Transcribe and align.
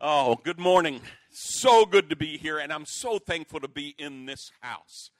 Oh, 0.00 0.36
good 0.44 0.60
morning. 0.60 1.00
So 1.32 1.84
good 1.84 2.08
to 2.10 2.14
be 2.14 2.38
here, 2.38 2.58
and 2.58 2.72
I'm 2.72 2.86
so 2.86 3.18
thankful 3.18 3.58
to 3.58 3.66
be 3.66 3.96
in 3.98 4.26
this 4.26 4.52
house. 4.60 5.10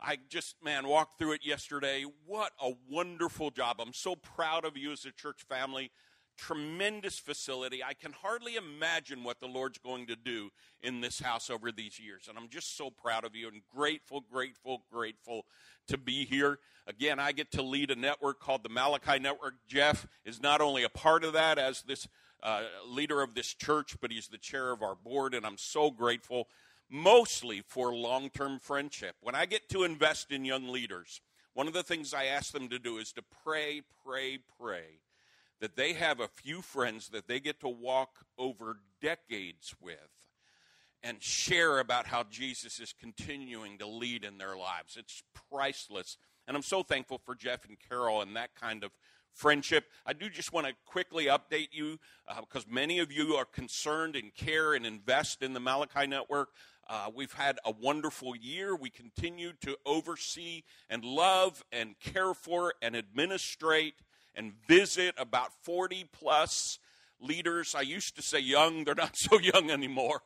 I 0.00 0.16
just, 0.30 0.56
man, 0.64 0.88
walked 0.88 1.18
through 1.18 1.32
it 1.32 1.44
yesterday. 1.44 2.06
What 2.26 2.52
a 2.58 2.70
wonderful 2.88 3.50
job. 3.50 3.76
I'm 3.78 3.92
so 3.92 4.16
proud 4.16 4.64
of 4.64 4.74
you 4.74 4.90
as 4.90 5.04
a 5.04 5.12
church 5.12 5.42
family. 5.46 5.90
Tremendous 6.38 7.18
facility. 7.18 7.84
I 7.84 7.92
can 7.92 8.14
hardly 8.14 8.56
imagine 8.56 9.22
what 9.22 9.38
the 9.38 9.48
Lord's 9.48 9.76
going 9.76 10.06
to 10.06 10.16
do 10.16 10.48
in 10.80 11.02
this 11.02 11.20
house 11.20 11.50
over 11.50 11.70
these 11.70 12.00
years. 12.00 12.26
And 12.26 12.38
I'm 12.38 12.48
just 12.48 12.74
so 12.74 12.88
proud 12.88 13.26
of 13.26 13.36
you 13.36 13.48
and 13.48 13.60
grateful, 13.70 14.24
grateful, 14.32 14.82
grateful 14.90 15.44
to 15.88 15.98
be 15.98 16.24
here. 16.24 16.58
Again, 16.86 17.20
I 17.20 17.32
get 17.32 17.52
to 17.52 17.62
lead 17.62 17.90
a 17.90 17.96
network 17.96 18.40
called 18.40 18.62
the 18.62 18.70
Malachi 18.70 19.18
Network. 19.18 19.56
Jeff 19.68 20.06
is 20.24 20.40
not 20.40 20.62
only 20.62 20.84
a 20.84 20.88
part 20.88 21.22
of 21.22 21.34
that 21.34 21.58
as 21.58 21.82
this 21.82 22.08
uh, 22.42 22.62
leader 22.86 23.22
of 23.22 23.34
this 23.34 23.54
church, 23.54 23.96
but 24.00 24.10
he's 24.10 24.28
the 24.28 24.38
chair 24.38 24.72
of 24.72 24.82
our 24.82 24.94
board, 24.94 25.34
and 25.34 25.46
I'm 25.46 25.58
so 25.58 25.90
grateful 25.90 26.48
mostly 26.90 27.62
for 27.66 27.94
long 27.94 28.30
term 28.30 28.58
friendship. 28.58 29.16
When 29.20 29.34
I 29.34 29.46
get 29.46 29.68
to 29.70 29.84
invest 29.84 30.30
in 30.30 30.44
young 30.44 30.68
leaders, 30.68 31.20
one 31.54 31.66
of 31.66 31.74
the 31.74 31.82
things 31.82 32.14
I 32.14 32.26
ask 32.26 32.52
them 32.52 32.68
to 32.68 32.78
do 32.78 32.98
is 32.98 33.12
to 33.12 33.22
pray, 33.44 33.82
pray, 34.04 34.38
pray 34.58 35.00
that 35.60 35.76
they 35.76 35.92
have 35.92 36.20
a 36.20 36.28
few 36.28 36.60
friends 36.62 37.08
that 37.10 37.28
they 37.28 37.38
get 37.40 37.60
to 37.60 37.68
walk 37.68 38.24
over 38.36 38.78
decades 39.00 39.74
with 39.80 39.96
and 41.02 41.22
share 41.22 41.78
about 41.78 42.06
how 42.06 42.24
Jesus 42.24 42.80
is 42.80 42.92
continuing 42.92 43.78
to 43.78 43.86
lead 43.86 44.24
in 44.24 44.38
their 44.38 44.56
lives. 44.56 44.96
It's 44.96 45.22
priceless. 45.50 46.16
And 46.46 46.56
I'm 46.56 46.62
so 46.62 46.82
thankful 46.82 47.18
for 47.18 47.34
Jeff 47.34 47.64
and 47.68 47.76
Carol 47.88 48.22
and 48.22 48.36
that 48.36 48.54
kind 48.54 48.84
of 48.84 48.90
friendship. 49.32 49.84
I 50.06 50.12
do 50.12 50.28
just 50.28 50.52
want 50.52 50.66
to 50.66 50.74
quickly 50.86 51.26
update 51.26 51.68
you 51.72 51.98
uh, 52.28 52.40
because 52.40 52.66
many 52.68 52.98
of 52.98 53.10
you 53.12 53.34
are 53.34 53.44
concerned 53.44 54.16
and 54.16 54.34
care 54.34 54.74
and 54.74 54.86
invest 54.86 55.42
in 55.42 55.52
the 55.52 55.60
Malachi 55.60 56.06
Network. 56.06 56.50
Uh, 56.88 57.10
we've 57.14 57.32
had 57.32 57.58
a 57.64 57.70
wonderful 57.70 58.36
year. 58.36 58.74
We 58.74 58.90
continue 58.90 59.52
to 59.62 59.76
oversee 59.86 60.62
and 60.90 61.04
love 61.04 61.64
and 61.72 61.98
care 62.00 62.34
for 62.34 62.74
and 62.82 62.96
administrate 62.96 63.94
and 64.34 64.52
visit 64.66 65.14
about 65.16 65.52
40 65.62 66.06
plus 66.12 66.78
leaders. 67.20 67.74
I 67.74 67.82
used 67.82 68.16
to 68.16 68.22
say 68.22 68.40
young, 68.40 68.84
they're 68.84 68.94
not 68.94 69.16
so 69.16 69.38
young 69.38 69.70
anymore. 69.70 70.22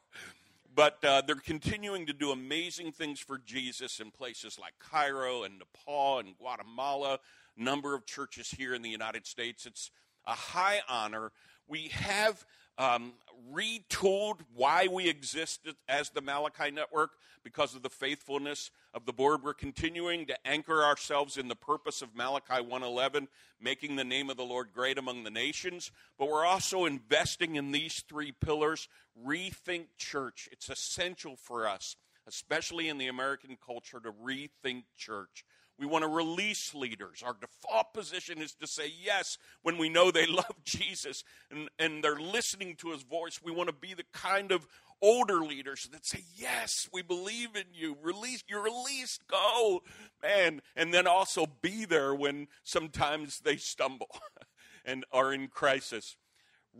But 0.74 1.02
uh, 1.02 1.22
they're 1.26 1.36
continuing 1.36 2.04
to 2.04 2.12
do 2.12 2.32
amazing 2.32 2.92
things 2.92 3.18
for 3.18 3.38
Jesus 3.38 3.98
in 3.98 4.10
places 4.10 4.58
like 4.60 4.74
Cairo 4.78 5.42
and 5.42 5.58
Nepal 5.58 6.18
and 6.18 6.36
Guatemala 6.36 7.18
number 7.56 7.94
of 7.94 8.06
churches 8.06 8.50
here 8.50 8.74
in 8.74 8.82
the 8.82 8.90
United 8.90 9.26
States. 9.26 9.66
It's 9.66 9.90
a 10.26 10.32
high 10.32 10.80
honor. 10.88 11.32
We 11.68 11.88
have 11.88 12.44
um, 12.78 13.14
retooled 13.52 14.40
why 14.54 14.88
we 14.90 15.08
exist 15.08 15.68
as 15.88 16.10
the 16.10 16.20
Malachi 16.20 16.70
Network 16.70 17.12
because 17.42 17.74
of 17.74 17.82
the 17.82 17.90
faithfulness 17.90 18.70
of 18.92 19.06
the 19.06 19.12
board. 19.12 19.42
We're 19.42 19.54
continuing 19.54 20.26
to 20.26 20.46
anchor 20.46 20.82
ourselves 20.82 21.36
in 21.36 21.48
the 21.48 21.56
purpose 21.56 22.02
of 22.02 22.14
Malachi 22.14 22.60
111, 22.60 23.28
making 23.60 23.96
the 23.96 24.04
name 24.04 24.30
of 24.30 24.36
the 24.36 24.44
Lord 24.44 24.68
great 24.74 24.98
among 24.98 25.24
the 25.24 25.30
nations. 25.30 25.90
But 26.18 26.28
we're 26.28 26.44
also 26.44 26.84
investing 26.84 27.56
in 27.56 27.72
these 27.72 28.04
three 28.08 28.32
pillars. 28.32 28.88
Rethink 29.24 29.86
church. 29.96 30.48
It's 30.52 30.68
essential 30.68 31.36
for 31.36 31.66
us, 31.66 31.96
especially 32.26 32.88
in 32.88 32.98
the 32.98 33.08
American 33.08 33.56
culture, 33.64 34.00
to 34.00 34.12
rethink 34.12 34.84
church. 34.96 35.44
We 35.78 35.86
want 35.86 36.04
to 36.04 36.08
release 36.08 36.74
leaders. 36.74 37.22
Our 37.24 37.36
default 37.38 37.92
position 37.92 38.40
is 38.40 38.54
to 38.54 38.66
say 38.66 38.92
yes 39.02 39.36
when 39.62 39.76
we 39.76 39.88
know 39.88 40.10
they 40.10 40.26
love 40.26 40.64
Jesus 40.64 41.22
and, 41.50 41.68
and 41.78 42.02
they're 42.02 42.18
listening 42.18 42.76
to 42.76 42.90
his 42.90 43.02
voice. 43.02 43.40
We 43.42 43.52
want 43.52 43.68
to 43.68 43.74
be 43.74 43.94
the 43.94 44.06
kind 44.12 44.52
of 44.52 44.66
older 45.02 45.40
leaders 45.40 45.88
that 45.92 46.06
say, 46.06 46.24
Yes, 46.36 46.88
we 46.92 47.02
believe 47.02 47.54
in 47.54 47.64
you. 47.74 47.96
Release, 48.02 48.42
you're 48.48 48.62
released, 48.62 49.26
go, 49.28 49.82
man. 50.22 50.62
And 50.74 50.92
then 50.92 51.06
also 51.06 51.46
be 51.60 51.84
there 51.84 52.14
when 52.14 52.48
sometimes 52.64 53.40
they 53.40 53.56
stumble 53.56 54.08
and 54.84 55.04
are 55.12 55.32
in 55.32 55.48
crisis. 55.48 56.16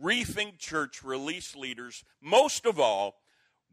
Rethink 0.01 0.57
church, 0.59 1.03
release 1.03 1.55
leaders. 1.55 2.03
Most 2.21 2.65
of 2.65 2.79
all, 2.79 3.15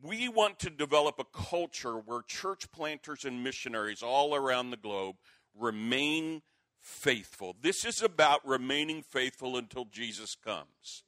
we 0.05 0.29
want 0.29 0.59
to 0.59 0.69
develop 0.69 1.19
a 1.19 1.25
culture 1.25 1.95
where 1.95 2.21
church 2.21 2.71
planters 2.73 3.25
and 3.25 3.43
missionaries 3.43 4.03
all 4.03 4.35
around 4.35 4.71
the 4.71 4.77
globe 4.77 5.17
remain 5.59 6.43
faithful. 6.79 7.57
This 7.63 7.87
is 7.87 8.03
about 8.03 8.47
remaining 8.47 9.03
faithful 9.03 9.57
until 9.57 9.87
Jesus 9.87 10.35
comes. 10.35 11.05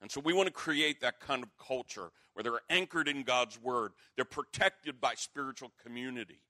And 0.00 0.10
so 0.10 0.20
we 0.24 0.32
want 0.32 0.46
to 0.46 0.52
create 0.52 1.02
that 1.02 1.20
kind 1.20 1.42
of 1.42 1.50
culture 1.58 2.10
where 2.32 2.42
they're 2.42 2.60
anchored 2.70 3.06
in 3.06 3.22
God's 3.22 3.60
word, 3.60 3.92
they're 4.16 4.24
protected 4.24 4.98
by 4.98 5.12
spiritual 5.14 5.70
community, 5.84 6.40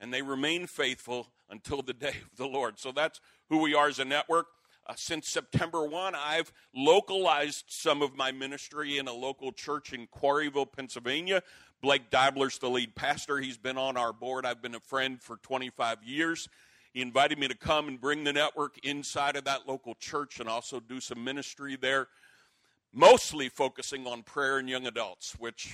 and 0.00 0.12
they 0.12 0.22
remain 0.22 0.66
faithful 0.66 1.28
until 1.48 1.82
the 1.82 1.92
day 1.94 2.16
of 2.32 2.36
the 2.36 2.48
Lord. 2.48 2.80
So 2.80 2.90
that's 2.90 3.20
who 3.48 3.58
we 3.58 3.74
are 3.74 3.86
as 3.86 4.00
a 4.00 4.04
network. 4.04 4.46
Uh, 4.86 4.94
since 4.96 5.28
September 5.28 5.86
1, 5.86 6.14
I've 6.16 6.52
localized 6.74 7.66
some 7.68 8.02
of 8.02 8.16
my 8.16 8.32
ministry 8.32 8.98
in 8.98 9.06
a 9.06 9.12
local 9.12 9.52
church 9.52 9.92
in 9.92 10.08
Quarryville, 10.08 10.72
Pennsylvania. 10.72 11.42
Blake 11.80 12.10
Dibler's 12.10 12.58
the 12.58 12.68
lead 12.68 12.94
pastor. 12.96 13.38
He's 13.38 13.56
been 13.56 13.78
on 13.78 13.96
our 13.96 14.12
board. 14.12 14.44
I've 14.44 14.60
been 14.60 14.74
a 14.74 14.80
friend 14.80 15.22
for 15.22 15.36
25 15.36 16.02
years. 16.02 16.48
He 16.92 17.00
invited 17.00 17.38
me 17.38 17.46
to 17.48 17.56
come 17.56 17.86
and 17.86 18.00
bring 18.00 18.24
the 18.24 18.32
network 18.32 18.78
inside 18.84 19.36
of 19.36 19.44
that 19.44 19.68
local 19.68 19.94
church 19.94 20.40
and 20.40 20.48
also 20.48 20.80
do 20.80 21.00
some 21.00 21.22
ministry 21.22 21.76
there, 21.80 22.08
mostly 22.92 23.48
focusing 23.48 24.06
on 24.06 24.24
prayer 24.24 24.58
and 24.58 24.68
young 24.68 24.86
adults, 24.86 25.36
which, 25.38 25.72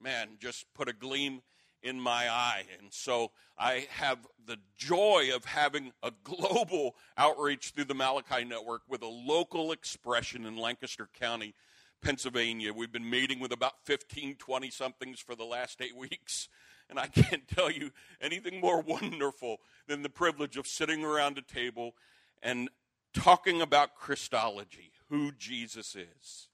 man, 0.00 0.30
just 0.40 0.66
put 0.74 0.88
a 0.88 0.92
gleam 0.92 1.42
in 1.82 2.00
my 2.00 2.28
eye. 2.28 2.64
And 2.78 2.92
so 2.92 3.30
I 3.58 3.86
have 3.90 4.18
the 4.46 4.58
joy 4.76 5.30
of 5.34 5.44
having 5.44 5.92
a 6.02 6.12
global 6.24 6.96
outreach 7.16 7.70
through 7.70 7.84
the 7.84 7.94
Malachi 7.94 8.44
Network 8.44 8.82
with 8.88 9.02
a 9.02 9.06
local 9.06 9.72
expression 9.72 10.46
in 10.46 10.56
Lancaster 10.56 11.08
County, 11.18 11.54
Pennsylvania. 12.02 12.72
We've 12.72 12.92
been 12.92 13.08
meeting 13.08 13.40
with 13.40 13.52
about 13.52 13.84
15, 13.84 14.36
20 14.36 14.70
somethings 14.70 15.20
for 15.20 15.34
the 15.34 15.44
last 15.44 15.80
eight 15.80 15.96
weeks. 16.10 16.48
And 16.88 16.98
I 16.98 17.06
can't 17.08 17.48
tell 17.48 17.70
you 17.70 17.90
anything 18.20 18.60
more 18.60 18.80
wonderful 18.80 19.60
than 19.88 20.02
the 20.02 20.08
privilege 20.08 20.56
of 20.56 20.66
sitting 20.66 21.04
around 21.04 21.36
a 21.38 21.42
table 21.42 21.94
and 22.42 22.68
talking 23.12 23.60
about 23.60 23.96
Christology, 23.96 24.92
who 25.08 25.32
Jesus 25.32 25.96
is, 25.96 26.48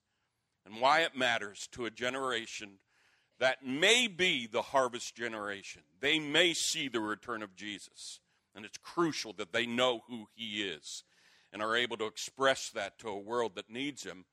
and 0.64 0.80
why 0.80 1.00
it 1.00 1.16
matters 1.16 1.68
to 1.72 1.84
a 1.84 1.90
generation 1.90 2.78
that 3.42 3.66
may 3.66 4.06
be 4.06 4.46
the 4.46 4.62
harvest 4.62 5.16
generation. 5.16 5.82
They 6.00 6.20
may 6.20 6.54
see 6.54 6.86
the 6.86 7.00
return 7.00 7.42
of 7.42 7.56
Jesus. 7.56 8.20
And 8.54 8.64
it's 8.64 8.78
crucial 8.78 9.32
that 9.32 9.52
they 9.52 9.66
know 9.66 10.02
who 10.06 10.28
he 10.32 10.62
is 10.62 11.02
and 11.52 11.60
are 11.60 11.74
able 11.74 11.96
to 11.96 12.06
express 12.06 12.70
that 12.70 13.00
to 13.00 13.08
a 13.08 13.18
world 13.18 13.56
that 13.56 13.68
needs 13.68 14.04
him. 14.04 14.26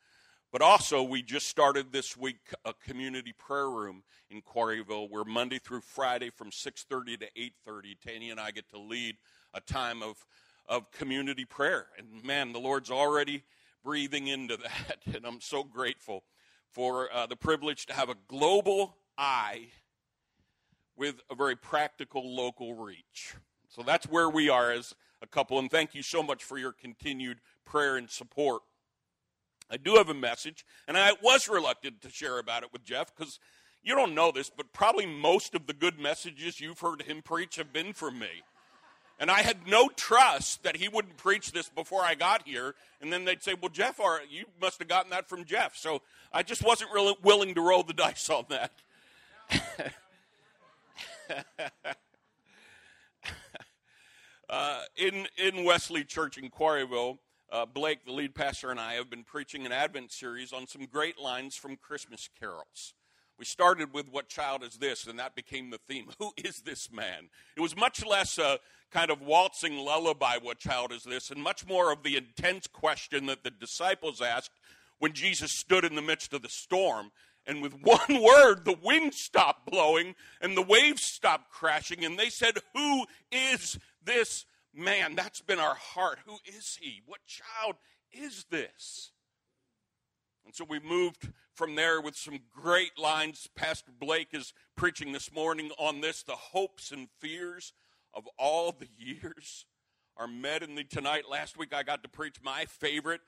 But 0.52 0.62
also, 0.62 1.02
we 1.02 1.24
just 1.24 1.48
started 1.48 1.92
this 1.92 2.16
week 2.16 2.54
a 2.64 2.72
community 2.86 3.34
prayer 3.36 3.72
room 3.72 4.04
in 4.30 4.44
Quarryville 4.44 5.10
where 5.10 5.26
Monday 5.26 5.58
through 5.58 5.82
Friday 5.82 6.30
from 6.30 6.52
6.30 6.52 7.22
to 7.22 7.52
8.30, 7.68 7.96
Tanya 8.06 8.32
and 8.34 8.40
I 8.40 8.52
get 8.52 8.70
to 8.70 8.80
lead 8.80 9.18
a 9.56 9.62
time 9.62 10.04
of, 10.04 10.24
of 10.68 10.92
community 10.92 11.46
prayer. 11.46 11.88
And 11.98 12.24
man, 12.24 12.54
the 12.54 12.60
Lord's 12.60 12.92
already 12.92 13.42
breathing 13.84 14.28
into 14.28 14.56
that, 14.58 15.16
and 15.16 15.26
I'm 15.26 15.42
so 15.42 15.64
grateful 15.64 16.26
for 16.70 17.12
uh, 17.12 17.26
the 17.26 17.36
privilege 17.36 17.88
to 17.88 17.94
have 17.94 18.10
a 18.10 18.16
global 18.28 18.99
eye 19.20 19.68
with 20.96 21.22
a 21.30 21.36
very 21.36 21.56
practical 21.56 22.36
local 22.36 22.74
reach. 22.74 23.36
So 23.68 23.84
that's 23.84 24.08
where 24.08 24.30
we 24.30 24.50
are 24.50 24.72
as 24.72 24.96
a 25.22 25.28
couple, 25.28 25.60
and 25.60 25.70
thank 25.70 25.94
you 25.94 26.02
so 26.02 26.24
much 26.24 26.44
for 26.44 26.58
your 26.58 26.72
continued 26.72 27.40
prayer 27.66 27.98
and 27.98 28.10
support. 28.10 28.62
I 29.70 29.78
do 29.78 29.96
have 29.96 30.10
a 30.10 30.16
message, 30.16 30.66
and 30.88 30.98
I 30.98 31.14
was 31.22 31.48
reluctant 31.48 32.02
to 32.02 32.10
share 32.10 32.40
about 32.40 32.64
it 32.64 32.70
with 32.74 32.84
Jeff 32.84 33.16
because 33.16 33.40
you 33.84 33.94
don't 33.94 34.16
know 34.16 34.32
this, 34.32 34.50
but 34.50 34.74
probably 34.74 35.06
most 35.06 35.54
of 35.54 35.68
the 35.68 35.74
good 35.74 36.00
messages 36.00 36.60
you've 36.60 36.80
heard 36.80 37.04
him 37.04 37.22
preach 37.22 37.58
have 37.58 37.72
been 37.72 37.94
from 37.94 38.18
me. 38.18 38.44
And 39.20 39.30
I 39.30 39.42
had 39.42 39.68
no 39.68 39.90
trust 39.90 40.64
that 40.64 40.78
he 40.78 40.88
wouldn't 40.88 41.18
preach 41.18 41.52
this 41.52 41.70
before 41.70 42.02
I 42.04 42.16
got 42.16 42.48
here. 42.48 42.74
And 43.02 43.12
then 43.12 43.26
they'd 43.26 43.44
say, 43.44 43.54
Well, 43.54 43.70
Jeff, 43.70 44.00
you 44.30 44.46
must 44.62 44.80
have 44.80 44.88
gotten 44.88 45.12
that 45.12 45.28
from 45.28 45.44
Jeff. 45.44 45.76
So 45.76 46.02
I 46.32 46.42
just 46.42 46.64
wasn't 46.64 46.92
really 46.94 47.16
willing 47.22 47.54
to 47.56 47.62
roll 47.62 47.84
the 47.84 47.94
dice 48.06 48.30
on 48.30 48.46
that. 48.50 48.72
uh, 54.50 54.82
in, 54.96 55.28
in 55.38 55.64
Wesley 55.64 56.04
Church 56.04 56.38
in 56.38 56.50
Quarryville, 56.50 57.18
uh, 57.52 57.66
Blake, 57.66 58.06
the 58.06 58.12
lead 58.12 58.36
pastor, 58.36 58.70
and 58.72 58.80
I 58.80 58.94
have 58.94 59.10
been 59.10 59.24
preaching 59.24 59.66
an 59.66 59.72
Advent 59.72 60.12
series 60.12 60.54
on 60.54 60.68
some 60.68 60.86
great 60.86 61.20
lines 61.20 61.56
from 61.56 61.76
Christmas 61.78 62.30
carols. 62.40 62.94
We 63.40 63.46
started 63.46 63.94
with 63.94 64.12
What 64.12 64.28
Child 64.28 64.64
Is 64.64 64.76
This? 64.76 65.08
and 65.08 65.18
that 65.18 65.34
became 65.34 65.70
the 65.70 65.80
theme. 65.88 66.10
Who 66.20 66.34
is 66.38 66.62
this 66.62 66.92
man? 66.92 67.30
It 67.56 67.62
was 67.62 67.76
much 67.76 68.06
less 68.06 68.38
a 68.38 68.60
kind 68.92 69.10
of 69.10 69.22
waltzing 69.22 69.78
lullaby, 69.78 70.38
What 70.42 70.60
Child 70.60 70.92
Is 70.92 71.04
This? 71.04 71.32
and 71.32 71.42
much 71.42 71.66
more 71.66 71.92
of 71.92 72.04
the 72.04 72.18
intense 72.18 72.68
question 72.68 73.28
that 73.28 73.44
the 73.44 73.52
disciples 73.52 74.22
asked 74.22 74.52
when 75.00 75.14
Jesus 75.14 75.54
stood 75.54 75.86
in 75.86 75.96
the 75.96 76.02
midst 76.02 76.34
of 76.34 76.42
the 76.42 76.50
storm. 76.50 77.12
And 77.46 77.62
with 77.62 77.74
one 77.82 78.22
word, 78.22 78.66
the 78.66 78.78
wind 78.82 79.14
stopped 79.14 79.70
blowing 79.70 80.16
and 80.42 80.56
the 80.56 80.62
waves 80.62 81.02
stopped 81.02 81.52
crashing. 81.52 82.06
And 82.06 82.18
they 82.18 82.30
said, 82.30 82.58
Who 82.76 83.06
is 83.32 83.80
this 84.04 84.46
man? 84.74 85.16
That's 85.16 85.42
been 85.42 85.60
our 85.60 85.76
heart. 85.76 86.20
Who 86.26 86.38
is 86.46 86.78
he? 86.80 87.02
What 87.06 87.20
child 87.26 87.76
is 88.12 88.46
this? 88.50 89.12
And 90.46 90.56
so 90.56 90.66
we 90.68 90.80
moved 90.80 91.30
from 91.54 91.76
there 91.76 92.02
with 92.02 92.16
some 92.16 92.40
great 92.52 92.98
lines. 92.98 93.48
Pastor 93.56 93.92
Blake 94.00 94.30
is 94.32 94.54
preaching 94.76 95.12
this 95.12 95.32
morning 95.32 95.72
on 95.78 96.02
this 96.02 96.24
the 96.24 96.36
hopes 96.36 96.92
and 96.92 97.08
fears 97.20 97.74
of 98.14 98.28
all 98.38 98.72
the 98.72 98.88
years 98.98 99.66
are 100.18 100.28
met 100.28 100.64
in 100.64 100.76
the 100.76 100.84
tonight. 100.84 101.30
Last 101.30 101.58
week 101.58 101.74
I 101.74 101.84
got 101.84 102.04
to 102.04 102.10
preach 102.10 102.38
my 102.44 102.66
favorite. 102.66 103.22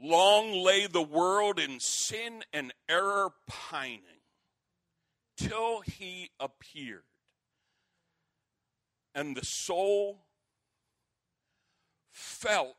Long 0.00 0.52
lay 0.52 0.86
the 0.86 1.02
world 1.02 1.58
in 1.58 1.80
sin 1.80 2.44
and 2.52 2.72
error 2.88 3.30
pining 3.48 4.02
till 5.36 5.80
he 5.80 6.30
appeared. 6.38 7.02
And 9.14 9.36
the 9.36 9.44
soul 9.44 10.26
felt 12.12 12.76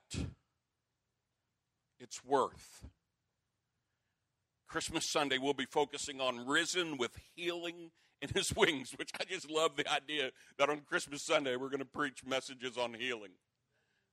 its 2.00 2.24
worth. 2.24 2.86
Christmas 4.70 5.06
Sunday, 5.06 5.38
we'll 5.38 5.54
be 5.54 5.66
focusing 5.66 6.22
on 6.22 6.48
risen 6.48 6.98
with 6.98 7.18
healing 7.36 7.92
in 8.22 8.30
his 8.30 8.56
wings, 8.56 8.94
which 8.96 9.12
I 9.20 9.26
just 9.26 9.50
love 9.50 9.76
the 9.76 9.92
idea 9.92 10.32
that 10.58 10.70
on 10.70 10.82
Christmas 10.82 11.24
Sunday 11.24 11.56
we're 11.56 11.70
going 11.70 11.80
to 11.80 11.86
preach 11.86 12.24
messages 12.26 12.78
on 12.78 12.94
healing. 12.94 13.32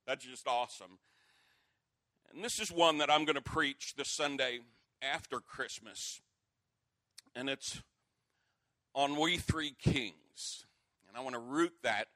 That's 0.07 0.25
just 0.25 0.47
awesome. 0.49 0.99
And 2.37 2.45
this 2.45 2.61
is 2.61 2.71
one 2.71 2.99
that 2.99 3.11
I'm 3.11 3.25
going 3.25 3.37
to 3.37 3.41
preach 3.41 3.95
this 3.97 4.09
Sunday 4.09 4.61
after 5.01 5.41
Christmas. 5.41 6.21
And 7.35 7.49
it's 7.49 7.83
on 8.95 9.17
We 9.17 9.39
Three 9.39 9.75
Kings. 9.79 10.67
And 11.09 11.17
I 11.17 11.23
want 11.23 11.33
to 11.33 11.41
root 11.41 11.73
that 11.83 12.09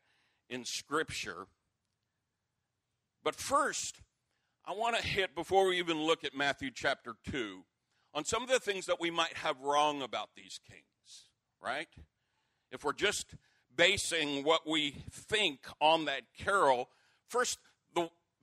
in 0.50 0.66
Scripture. 0.66 1.46
But 3.24 3.34
first, 3.34 4.02
I 4.66 4.74
want 4.74 4.94
to 4.96 5.02
hit, 5.02 5.34
before 5.34 5.66
we 5.66 5.78
even 5.78 5.98
look 6.02 6.22
at 6.22 6.36
Matthew 6.36 6.70
chapter 6.70 7.14
2, 7.30 7.64
on 8.12 8.26
some 8.26 8.42
of 8.42 8.50
the 8.50 8.60
things 8.60 8.84
that 8.86 9.00
we 9.00 9.10
might 9.10 9.38
have 9.38 9.58
wrong 9.62 10.02
about 10.02 10.28
these 10.36 10.60
kings 10.68 10.84
right? 11.62 11.88
If 12.70 12.84
we're 12.84 12.92
just 12.92 13.34
basing 13.74 14.44
what 14.44 14.68
we 14.68 14.90
think 15.10 15.66
on 15.80 16.06
that 16.06 16.22
carol, 16.36 16.88
first, 17.28 17.58
the 17.58 17.69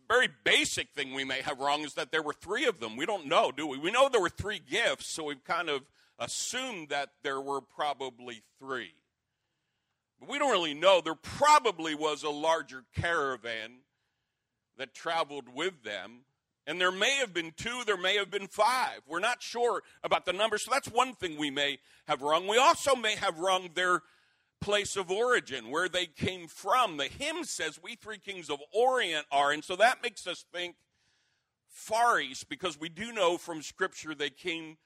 very 0.07 0.30
basic 0.44 0.89
thing 0.92 1.13
we 1.13 1.24
may 1.24 1.42
have 1.42 1.59
wrong 1.59 1.83
is 1.83 1.94
that 1.95 2.12
there 2.12 2.21
were 2.21 2.33
three 2.33 2.65
of 2.65 2.80
them. 2.80 2.95
We 2.95 3.06
don't 3.06 3.27
know, 3.27 3.51
do 3.51 3.68
we? 3.68 3.77
We 3.77 3.92
know 3.92 4.09
there 4.09 4.21
were 4.21 4.30
three 4.30 4.59
gifts, 4.59 5.07
so 5.07 5.25
we've 5.25 5.44
kind 5.44 5.69
of 5.69 5.81
assumed 6.19 6.89
that 6.89 7.09
there 7.24 7.42
were 7.42 7.62
probably 7.62 8.42
three. 8.59 8.94
But 10.19 10.30
we 10.30 10.39
don't 10.39 10.51
really 10.51 10.74
know. 10.74 11.01
There 11.01 11.15
probably 11.15 11.94
was 11.94 12.24
a 12.24 12.30
larger 12.30 12.83
caravan 12.95 13.80
that 14.77 14.94
traveled 14.94 15.54
with 15.54 15.83
them. 15.83 16.21
And 16.65 16.81
there 16.81 16.92
may 16.92 17.15
have 17.18 17.33
been 17.33 17.54
two, 17.56 17.83
there 17.86 17.98
may 17.98 18.18
have 18.18 18.30
been 18.30 18.48
five. 18.48 19.00
We're 19.07 19.19
not 19.19 19.42
sure 19.42 19.83
about 20.04 20.25
the 20.25 20.33
number. 20.33 20.57
So 20.57 20.69
that's 20.71 20.89
one 20.89 21.13
thing 21.13 21.38
we 21.38 21.50
may 21.50 21.80
have 22.07 22.21
wrong. 22.21 22.45
We 22.48 22.57
also 22.57 22.94
may 22.95 23.15
have 23.15 23.39
wrong 23.39 23.69
their 23.74 24.01
place 24.62 24.95
of 24.95 25.12
origin, 25.12 25.69
where 25.69 25.89
they 25.89 26.06
came 26.06 26.48
from. 26.48 26.98
The 26.98 27.06
hymn 27.06 27.44
says, 27.44 27.80
We 27.81 27.95
three 27.95 28.18
kings 28.18 28.50
of 28.50 28.59
Orient 28.74 29.25
are. 29.31 29.51
And 29.51 29.63
so 29.63 29.75
that 29.75 30.01
makes 30.04 30.27
us 30.27 30.45
think 30.54 30.75
Far 31.69 32.19
East, 32.19 32.50
because 32.50 32.80
we 32.80 32.89
do 32.89 33.12
know 33.12 33.38
from 33.38 33.62
Scripture 33.62 34.15
they 34.15 34.30
came 34.30 34.77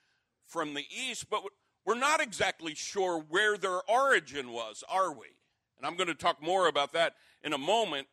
from 0.46 0.74
the 0.74 0.86
East, 0.90 1.30
but 1.30 1.44
we're 1.86 1.96
not 1.96 2.22
exactly 2.22 2.76
sure 2.76 3.24
where 3.30 3.58
their 3.58 3.82
origin 3.90 4.52
was, 4.52 4.84
are 4.90 5.12
we? 5.12 5.28
And 5.78 5.86
I'm 5.86 5.96
going 5.96 6.08
to 6.08 6.14
talk 6.14 6.42
more 6.42 6.68
about 6.68 6.94
that 6.94 7.16
in 7.44 7.54
a 7.54 7.58
moment. 7.58 8.08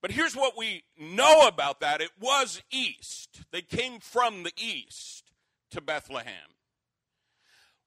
But 0.00 0.12
here's 0.12 0.34
what 0.34 0.56
we 0.56 0.84
know 0.98 1.46
about 1.46 1.80
that 1.80 2.00
it 2.00 2.10
was 2.18 2.62
east. 2.70 3.42
They 3.50 3.60
came 3.60 4.00
from 4.00 4.44
the 4.44 4.52
east 4.56 5.30
to 5.72 5.80
Bethlehem. 5.80 6.54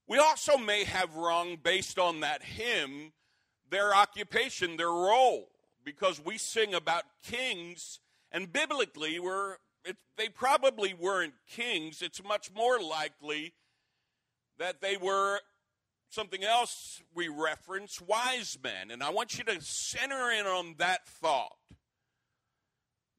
We 0.08 0.18
also 0.18 0.58
may 0.58 0.84
have 0.84 1.16
wrong, 1.16 1.58
based 1.62 1.98
on 1.98 2.20
that 2.20 2.44
hymn, 2.44 3.14
their 3.70 3.96
occupation, 3.96 4.78
their 4.78 4.90
role, 4.90 5.50
because 5.84 6.24
we 6.24 6.38
sing 6.38 6.74
about 6.74 7.04
kings, 7.24 8.00
and 8.32 8.52
biblically, 8.52 9.20
we're, 9.20 9.58
it, 9.86 9.98
they 10.18 10.28
probably 10.28 10.94
weren't 10.94 11.34
kings. 11.48 12.02
It's 12.02 12.24
much 12.24 12.52
more 12.54 12.80
likely 12.80 13.54
that 14.60 14.82
they 14.82 14.98
were 14.98 15.40
something 16.10 16.44
else 16.44 17.02
we 17.16 17.28
reference 17.28 18.00
wise 18.00 18.58
men. 18.64 18.92
And 18.92 19.02
I 19.02 19.10
want 19.10 19.38
you 19.38 19.44
to 19.46 19.62
center 19.62 20.32
in 20.32 20.46
on 20.46 20.76
that 20.78 21.08
thought 21.08 21.56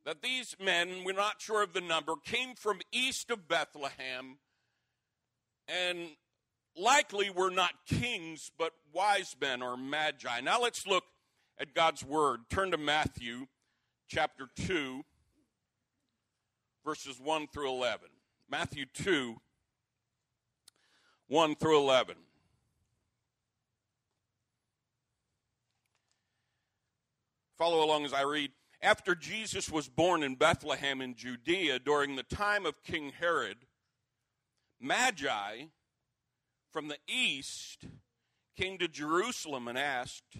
that 0.05 0.23
these 0.23 0.55
men, 0.63 1.03
we're 1.05 1.13
not 1.13 1.41
sure 1.41 1.63
of 1.63 1.73
the 1.73 1.81
number, 1.81 2.15
came 2.25 2.55
from 2.55 2.81
east 2.93 3.31
of 3.31 3.49
Bethlehem 3.49 4.39
and 5.67 6.11
likely 6.77 7.31
were 7.31 7.51
not 7.51 7.73
kings, 7.87 8.51
but 8.59 8.73
wise 8.93 9.35
men 9.41 9.63
or 9.63 9.77
magi. 9.77 10.41
Now 10.41 10.61
let's 10.61 10.87
look 10.87 11.05
at 11.59 11.75
God's 11.75 12.05
word. 12.05 12.41
Turn 12.51 12.71
to 12.73 12.79
Matthew 12.79 13.47
chapter 14.09 14.49
2, 14.57 15.05
verses 16.85 17.21
1 17.21 17.49
through 17.49 17.71
11. 17.71 18.09
Matthew 18.51 18.87
2, 18.93 19.37
1 21.29 21.55
through 21.57 21.79
11. 21.79 22.17
Follow 27.57 27.85
along 27.85 28.05
as 28.05 28.13
I 28.13 28.23
read. 28.23 28.51
After 28.83 29.15
Jesus 29.15 29.71
was 29.71 29.89
born 29.89 30.23
in 30.23 30.35
Bethlehem 30.35 31.01
in 31.01 31.15
Judea 31.15 31.79
during 31.79 32.17
the 32.17 32.23
time 32.23 32.67
of 32.67 32.83
King 32.83 33.13
Herod, 33.19 33.59
Magi 34.81 35.67
from 36.75 36.89
the 36.89 36.99
east 37.07 37.87
came 38.57 38.79
to 38.79 38.89
Jerusalem 38.89 39.69
and 39.69 39.79
asked, 39.79 40.39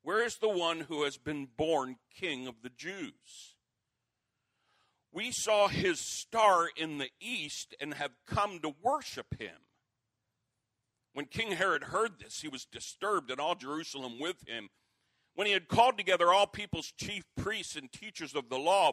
Where 0.00 0.24
is 0.24 0.36
the 0.36 0.48
one 0.48 0.82
who 0.82 1.02
has 1.02 1.18
been 1.18 1.48
born 1.56 1.96
king 2.16 2.46
of 2.46 2.62
the 2.62 2.70
Jews? 2.70 3.56
We 5.10 5.32
saw 5.32 5.66
his 5.66 5.98
star 5.98 6.68
in 6.76 6.98
the 6.98 7.10
east 7.20 7.74
and 7.80 7.94
have 7.94 8.12
come 8.24 8.60
to 8.60 8.76
worship 8.80 9.34
him. 9.36 9.66
When 11.12 11.26
King 11.26 11.52
Herod 11.52 11.84
heard 11.84 12.20
this, 12.20 12.42
he 12.42 12.48
was 12.48 12.64
disturbed, 12.64 13.28
and 13.28 13.40
all 13.40 13.56
Jerusalem 13.56 14.20
with 14.20 14.46
him. 14.46 14.68
When 15.34 15.48
he 15.48 15.52
had 15.54 15.66
called 15.66 15.98
together 15.98 16.32
all 16.32 16.46
people's 16.46 16.92
chief 16.92 17.24
priests 17.36 17.74
and 17.74 17.90
teachers 17.90 18.36
of 18.36 18.48
the 18.48 18.58
law, 18.58 18.92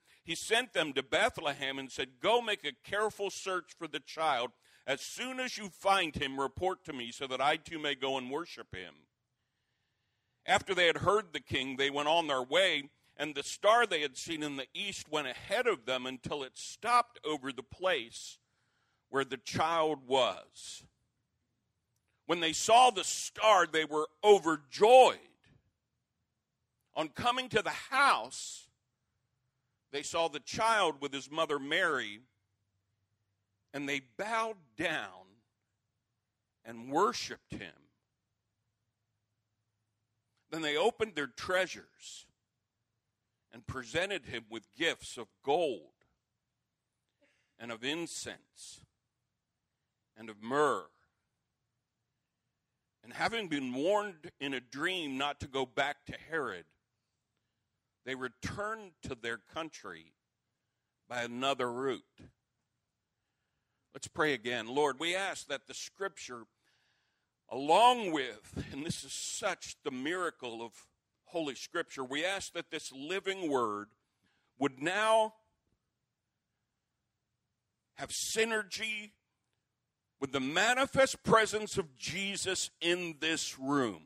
he 0.23 0.35
sent 0.35 0.73
them 0.73 0.93
to 0.93 1.03
Bethlehem 1.03 1.79
and 1.79 1.91
said, 1.91 2.19
Go 2.21 2.41
make 2.41 2.65
a 2.65 2.89
careful 2.89 3.29
search 3.29 3.71
for 3.77 3.87
the 3.87 3.99
child. 3.99 4.51
As 4.85 5.01
soon 5.01 5.39
as 5.39 5.57
you 5.57 5.69
find 5.69 6.15
him, 6.15 6.39
report 6.39 6.83
to 6.85 6.93
me 6.93 7.11
so 7.11 7.27
that 7.27 7.41
I 7.41 7.57
too 7.57 7.79
may 7.79 7.95
go 7.95 8.17
and 8.17 8.29
worship 8.29 8.75
him. 8.75 8.93
After 10.45 10.73
they 10.73 10.87
had 10.87 10.97
heard 10.97 11.33
the 11.33 11.39
king, 11.39 11.77
they 11.77 11.89
went 11.89 12.07
on 12.07 12.27
their 12.27 12.41
way, 12.41 12.89
and 13.15 13.35
the 13.35 13.43
star 13.43 13.85
they 13.85 14.01
had 14.01 14.17
seen 14.17 14.41
in 14.41 14.57
the 14.57 14.67
east 14.73 15.11
went 15.11 15.27
ahead 15.27 15.67
of 15.67 15.85
them 15.85 16.05
until 16.05 16.43
it 16.43 16.57
stopped 16.57 17.19
over 17.23 17.51
the 17.51 17.63
place 17.63 18.39
where 19.09 19.25
the 19.25 19.37
child 19.37 19.99
was. 20.07 20.83
When 22.25 22.39
they 22.39 22.53
saw 22.53 22.89
the 22.89 23.03
star, 23.03 23.67
they 23.67 23.85
were 23.85 24.07
overjoyed. 24.23 25.17
On 26.95 27.09
coming 27.09 27.49
to 27.49 27.61
the 27.61 27.69
house, 27.69 28.67
they 29.91 30.03
saw 30.03 30.27
the 30.27 30.39
child 30.39 30.95
with 31.01 31.13
his 31.13 31.29
mother 31.29 31.59
Mary, 31.59 32.21
and 33.73 33.87
they 33.87 34.01
bowed 34.17 34.57
down 34.77 35.27
and 36.63 36.91
worshiped 36.91 37.53
him. 37.53 37.73
Then 40.49 40.61
they 40.61 40.77
opened 40.77 41.15
their 41.15 41.27
treasures 41.27 42.25
and 43.53 43.65
presented 43.67 44.25
him 44.25 44.45
with 44.49 44.73
gifts 44.77 45.17
of 45.17 45.27
gold 45.43 45.91
and 47.59 47.71
of 47.71 47.83
incense 47.83 48.81
and 50.17 50.29
of 50.29 50.41
myrrh. 50.41 50.85
And 53.03 53.13
having 53.13 53.47
been 53.47 53.73
warned 53.73 54.31
in 54.39 54.53
a 54.53 54.59
dream 54.59 55.17
not 55.17 55.39
to 55.39 55.47
go 55.47 55.65
back 55.65 56.05
to 56.05 56.13
Herod, 56.29 56.65
they 58.05 58.15
returned 58.15 58.91
to 59.03 59.15
their 59.15 59.37
country 59.53 60.13
by 61.07 61.23
another 61.23 61.71
route. 61.71 62.01
Let's 63.93 64.07
pray 64.07 64.33
again. 64.33 64.67
Lord, 64.67 64.97
we 64.99 65.15
ask 65.15 65.47
that 65.47 65.67
the 65.67 65.73
scripture, 65.73 66.43
along 67.49 68.11
with, 68.11 68.65
and 68.71 68.85
this 68.85 69.03
is 69.03 69.13
such 69.13 69.75
the 69.83 69.91
miracle 69.91 70.63
of 70.63 70.71
Holy 71.25 71.55
Scripture, 71.55 72.03
we 72.03 72.25
ask 72.25 72.53
that 72.53 72.71
this 72.71 72.91
living 72.91 73.49
word 73.49 73.87
would 74.57 74.81
now 74.81 75.33
have 77.95 78.09
synergy 78.09 79.11
with 80.19 80.31
the 80.31 80.39
manifest 80.39 81.23
presence 81.23 81.77
of 81.77 81.97
Jesus 81.97 82.69
in 82.79 83.15
this 83.19 83.57
room 83.59 84.03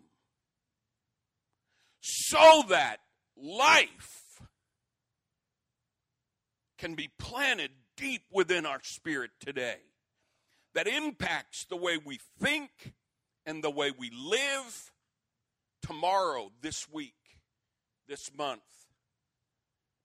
so 2.02 2.64
that 2.70 3.00
life 3.42 4.42
can 6.78 6.96
be 6.96 7.10
planted 7.18 7.72
deep 7.98 8.24
within 8.32 8.66
our 8.66 8.80
spirit 8.84 9.32
today 9.40 9.78
that 10.74 10.88
impacts 10.88 11.66
the 11.66 11.78
way 11.78 11.98
we 11.98 12.20
think 12.40 12.94
and 13.46 13.64
the 13.64 13.70
way 13.70 13.92
we 13.98 14.12
live 14.12 14.92
tomorrow, 15.82 16.52
this 16.62 16.88
week, 16.92 17.14
this 18.08 18.32
month, 18.38 18.62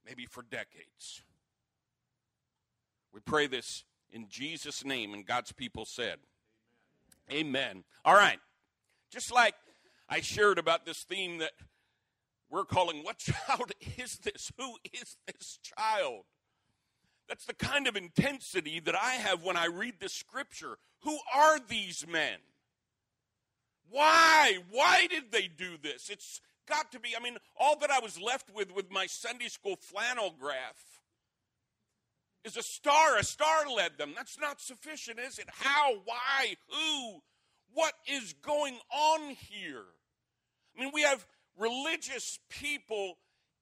maybe 0.06 0.26
for 0.26 0.42
decades. 0.42 1.22
We 3.12 3.20
pray 3.20 3.46
this 3.46 3.84
in 4.12 4.26
Jesus' 4.28 4.84
name, 4.84 5.12
and 5.12 5.26
God's 5.26 5.52
people 5.52 5.84
said, 5.84 6.18
Amen. 7.30 7.46
Amen. 7.46 7.84
All 8.04 8.14
right. 8.14 8.38
Just 9.10 9.32
like 9.32 9.54
I 10.08 10.20
shared 10.20 10.58
about 10.58 10.84
this 10.84 11.02
theme 11.02 11.38
that 11.38 11.52
we're 12.50 12.64
calling, 12.64 13.02
What 13.04 13.18
Child 13.18 13.72
is 13.96 14.18
This? 14.18 14.52
Who 14.58 14.74
is 14.92 15.16
this 15.26 15.58
child? 15.62 16.24
That's 17.28 17.46
the 17.46 17.54
kind 17.54 17.86
of 17.86 17.94
intensity 17.94 18.80
that 18.80 18.96
I 18.96 19.12
have 19.12 19.44
when 19.44 19.56
I 19.56 19.66
read 19.66 19.94
the 20.00 20.08
scripture. 20.08 20.78
Who 21.02 21.16
are 21.32 21.60
these 21.60 22.04
men? 22.10 22.38
Why? 23.88 24.58
Why 24.70 25.06
did 25.08 25.30
they 25.30 25.46
do 25.46 25.76
this? 25.80 26.10
It's 26.10 26.40
got 26.68 26.90
to 26.92 27.00
be, 27.00 27.10
I 27.16 27.22
mean, 27.22 27.36
all 27.58 27.78
that 27.78 27.90
I 27.90 28.00
was 28.00 28.20
left 28.20 28.52
with 28.54 28.74
with 28.74 28.90
my 28.90 29.06
Sunday 29.06 29.48
school 29.48 29.76
flannel 29.76 30.34
graph 30.38 31.00
is 32.44 32.56
a 32.56 32.62
star. 32.62 33.16
A 33.16 33.24
star 33.24 33.68
led 33.74 33.96
them. 33.96 34.12
That's 34.16 34.38
not 34.40 34.60
sufficient, 34.60 35.20
is 35.20 35.38
it? 35.38 35.48
How? 35.52 35.94
Why? 36.04 36.56
Who? 36.68 37.22
What 37.72 37.94
is 38.08 38.34
going 38.42 38.78
on 38.92 39.36
here? 39.36 39.84
I 40.76 40.80
mean, 40.80 40.90
we 40.92 41.02
have 41.02 41.26
religious 41.60 42.38
people 42.48 43.18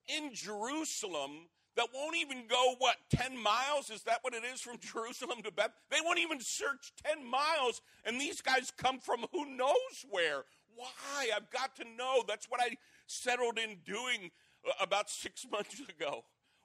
in 0.06 0.32
Jerusalem 0.32 1.48
that 1.76 1.88
won't 1.94 2.16
even 2.16 2.46
go, 2.48 2.74
what, 2.78 2.96
10 3.10 3.40
miles? 3.40 3.90
Is 3.90 4.02
that 4.04 4.18
what 4.22 4.34
it 4.34 4.42
is 4.44 4.60
from 4.60 4.78
Jerusalem 4.80 5.42
to 5.44 5.52
Beth? 5.52 5.70
They 5.90 5.98
won't 6.04 6.18
even 6.18 6.40
search 6.40 6.92
10 7.04 7.24
miles, 7.28 7.82
and 8.04 8.20
these 8.20 8.40
guys 8.40 8.72
come 8.76 8.98
from 8.98 9.26
who 9.32 9.44
knows 9.56 10.06
where. 10.10 10.44
Why? 10.74 11.28
I've 11.34 11.50
got 11.50 11.76
to 11.76 11.84
know. 11.96 12.22
That's 12.26 12.46
what 12.48 12.60
I 12.60 12.76
settled 13.06 13.58
in 13.58 13.78
doing 13.84 14.30
uh, 14.66 14.72
about 14.80 15.10
six 15.10 15.46
months 15.50 15.80
ago. 15.80 16.24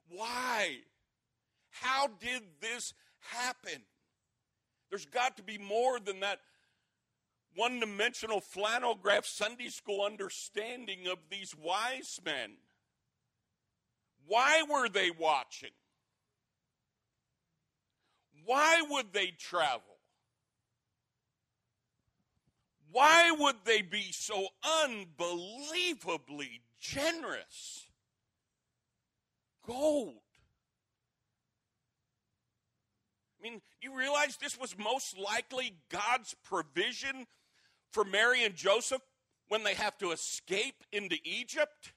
Why? 0.09 0.77
How 1.69 2.07
did 2.07 2.43
this 2.61 2.93
happen? 3.19 3.81
There's 4.89 5.05
got 5.05 5.37
to 5.37 5.43
be 5.43 5.57
more 5.57 5.99
than 5.99 6.19
that 6.19 6.39
one 7.55 7.79
dimensional 7.79 8.41
flannel 8.41 8.95
graph 8.95 9.25
Sunday 9.25 9.69
school 9.69 10.01
understanding 10.03 11.07
of 11.07 11.17
these 11.29 11.55
wise 11.55 12.19
men. 12.25 12.53
Why 14.25 14.63
were 14.69 14.89
they 14.89 15.11
watching? 15.11 15.71
Why 18.45 18.81
would 18.89 19.13
they 19.13 19.27
travel? 19.27 19.81
Why 22.91 23.31
would 23.31 23.55
they 23.65 23.81
be 23.81 24.11
so 24.11 24.47
unbelievably 24.83 26.61
generous? 26.79 27.87
Gold. 29.65 30.19
I 33.39 33.43
mean, 33.43 33.61
you 33.81 33.97
realize 33.97 34.37
this 34.37 34.59
was 34.59 34.77
most 34.77 35.17
likely 35.17 35.73
God's 35.89 36.35
provision 36.43 37.25
for 37.93 38.03
Mary 38.03 38.43
and 38.43 38.55
Joseph 38.55 39.01
when 39.47 39.63
they 39.63 39.75
have 39.75 39.97
to 39.99 40.11
escape 40.11 40.83
into 40.91 41.15
Egypt? 41.23 41.93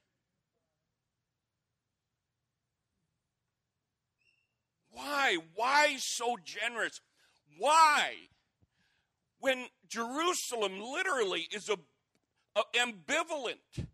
Why? 4.91 5.37
Why 5.55 5.97
so 5.97 6.37
generous? 6.43 7.01
Why? 7.57 8.13
When 9.39 9.65
Jerusalem 9.87 10.79
literally 10.81 11.47
is 11.51 11.69
a, 11.69 11.77
a 12.55 12.61
ambivalent. 12.75 13.87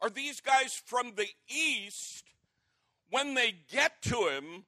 Are 0.00 0.10
these 0.10 0.40
guys 0.40 0.74
from 0.84 1.14
the 1.16 1.28
east, 1.48 2.24
when 3.08 3.34
they 3.34 3.54
get 3.70 4.02
to 4.02 4.28
him, 4.28 4.64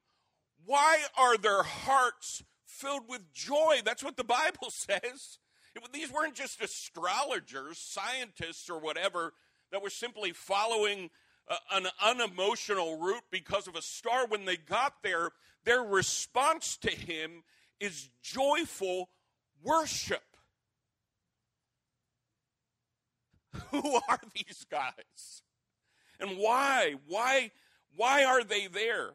why 0.65 0.99
are 1.17 1.37
their 1.37 1.63
hearts 1.63 2.43
filled 2.65 3.09
with 3.09 3.33
joy? 3.33 3.81
That's 3.83 4.03
what 4.03 4.17
the 4.17 4.23
Bible 4.23 4.69
says. 4.69 5.39
These 5.93 6.11
weren't 6.11 6.35
just 6.35 6.61
astrologers, 6.61 7.77
scientists, 7.77 8.69
or 8.69 8.79
whatever 8.79 9.33
that 9.71 9.81
were 9.81 9.89
simply 9.89 10.31
following 10.31 11.09
uh, 11.47 11.55
an 11.71 11.87
unemotional 12.03 12.97
route 12.99 13.23
because 13.31 13.67
of 13.67 13.75
a 13.75 13.81
star. 13.81 14.27
When 14.27 14.45
they 14.45 14.57
got 14.57 15.03
there, 15.03 15.29
their 15.63 15.81
response 15.81 16.77
to 16.77 16.91
him 16.91 17.43
is 17.79 18.09
joyful 18.21 19.09
worship. 19.63 20.23
Who 23.71 23.95
are 24.07 24.19
these 24.33 24.65
guys? 24.69 25.41
And 26.19 26.37
why? 26.37 26.95
Why 27.07 27.51
why 27.95 28.23
are 28.25 28.43
they 28.43 28.67
there? 28.67 29.11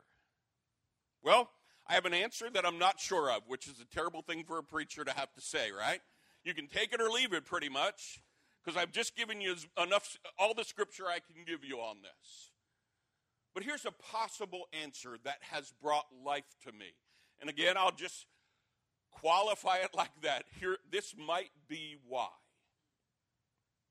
Well, 1.23 1.50
I 1.87 1.95
have 1.95 2.07
an 2.07 2.14
answer 2.14 2.49
that 2.50 2.64
I'm 2.64 2.79
not 2.79 2.99
sure 2.99 3.31
of, 3.31 3.43
which 3.47 3.67
is 3.67 3.81
a 3.81 3.85
terrible 3.95 4.23
thing 4.23 4.45
for 4.45 4.59
a 4.59 4.62
preacher 4.62 5.05
to 5.05 5.12
have 5.12 5.33
to 5.35 5.40
say, 5.40 5.71
right? 5.71 6.00
You 6.44 6.54
can 6.54 6.66
take 6.66 6.92
it 6.92 7.00
or 7.00 7.09
leave 7.09 7.32
it 7.32 7.44
pretty 7.44 7.68
much, 7.68 8.23
because 8.62 8.80
I've 8.80 8.92
just 8.92 9.16
given 9.16 9.40
you 9.40 9.54
enough, 9.82 10.16
all 10.38 10.54
the 10.54 10.64
scripture 10.64 11.06
I 11.06 11.18
can 11.18 11.44
give 11.47 11.64
you 11.64 11.76
on 11.78 11.97
this. 12.02 12.50
But 13.54 13.64
here's 13.64 13.85
a 13.85 13.90
possible 13.90 14.68
answer 14.82 15.16
that 15.25 15.38
has 15.50 15.73
brought 15.82 16.06
life 16.25 16.54
to 16.64 16.73
me. 16.73 16.94
And 17.40 17.50
again, 17.50 17.76
I'll 17.76 17.94
just 17.94 18.26
qualify 19.11 19.78
it 19.78 19.90
like 19.94 20.12
that. 20.23 20.44
Here, 20.61 20.76
this 20.90 21.14
might 21.18 21.50
be 21.68 21.97
why. 22.06 22.28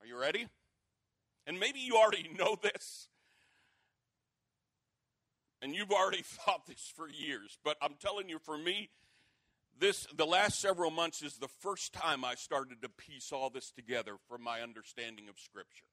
Are 0.02 0.08
you 0.08 0.20
ready? 0.20 0.48
And 1.46 1.60
maybe 1.60 1.80
you 1.80 1.98
already 1.98 2.30
know 2.38 2.56
this, 2.62 3.08
and 5.62 5.74
you've 5.74 5.92
already 5.92 6.22
thought 6.24 6.68
this 6.68 6.92
for 6.96 7.10
years, 7.10 7.58
but 7.64 7.78
I'm 7.82 7.96
telling 8.00 8.30
you, 8.30 8.40
for 8.40 8.58
me, 8.58 8.90
this 9.80 10.08
the 10.16 10.26
last 10.26 10.60
several 10.60 10.92
months 10.92 11.22
is 11.22 11.38
the 11.38 11.48
first 11.48 11.94
time 11.94 12.26
I 12.26 12.36
started 12.36 12.82
to 12.82 12.90
piece 12.90 13.32
all 13.32 13.50
this 13.50 13.72
together 13.72 14.16
from 14.28 14.44
my 14.44 14.62
understanding 14.62 15.30
of 15.30 15.40
Scripture. 15.40 15.86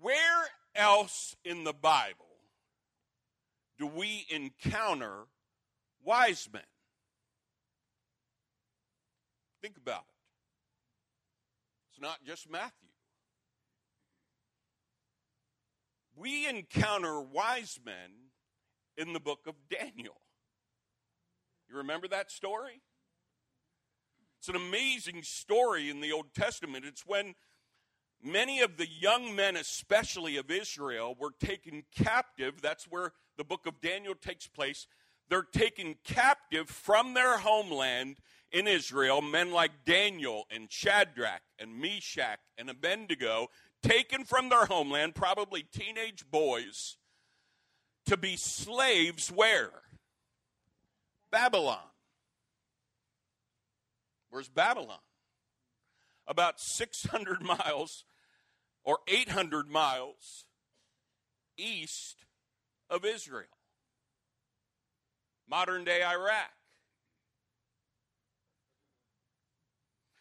Where 0.00 0.46
else 0.74 1.36
in 1.44 1.64
the 1.64 1.72
Bible 1.72 2.26
do 3.78 3.86
we 3.86 4.26
encounter 4.30 5.26
wise 6.04 6.48
men? 6.52 6.62
Think 9.60 9.76
about 9.76 10.04
it. 10.08 10.14
It's 11.90 12.00
not 12.00 12.18
just 12.24 12.50
Matthew. 12.50 12.88
we 16.18 16.48
encounter 16.48 17.20
wise 17.20 17.78
men 17.84 18.10
in 18.96 19.12
the 19.12 19.20
book 19.20 19.40
of 19.46 19.54
Daniel. 19.70 20.20
You 21.68 21.76
remember 21.76 22.08
that 22.08 22.30
story? 22.30 22.80
It's 24.38 24.48
an 24.48 24.56
amazing 24.56 25.22
story 25.22 25.90
in 25.90 26.00
the 26.00 26.12
Old 26.12 26.32
Testament. 26.34 26.84
It's 26.86 27.04
when 27.04 27.34
many 28.22 28.60
of 28.60 28.76
the 28.76 28.88
young 28.88 29.34
men, 29.34 29.56
especially 29.56 30.36
of 30.36 30.50
Israel, 30.50 31.16
were 31.18 31.32
taken 31.38 31.82
captive. 31.94 32.62
That's 32.62 32.84
where 32.84 33.12
the 33.36 33.44
book 33.44 33.66
of 33.66 33.80
Daniel 33.80 34.14
takes 34.14 34.46
place. 34.46 34.86
They're 35.28 35.42
taken 35.42 35.96
captive 36.04 36.70
from 36.70 37.14
their 37.14 37.38
homeland 37.38 38.16
in 38.50 38.66
Israel, 38.66 39.20
men 39.20 39.52
like 39.52 39.84
Daniel 39.84 40.46
and 40.50 40.72
Shadrach 40.72 41.42
and 41.58 41.78
Meshach 41.78 42.38
and 42.56 42.70
Abednego, 42.70 43.48
taken 43.82 44.24
from 44.24 44.48
their 44.48 44.64
homeland, 44.64 45.14
probably 45.14 45.62
teenage 45.62 46.24
boys, 46.30 46.96
to 48.06 48.16
be 48.16 48.36
slaves 48.36 49.30
where? 49.30 49.82
Babylon. 51.30 51.78
Where's 54.30 54.48
Babylon? 54.48 54.98
About 56.26 56.60
600 56.60 57.42
miles 57.42 58.04
or 58.84 58.98
800 59.06 59.68
miles 59.68 60.44
east 61.56 62.24
of 62.88 63.04
Israel, 63.04 63.46
modern 65.48 65.84
day 65.84 66.02
Iraq. 66.02 66.50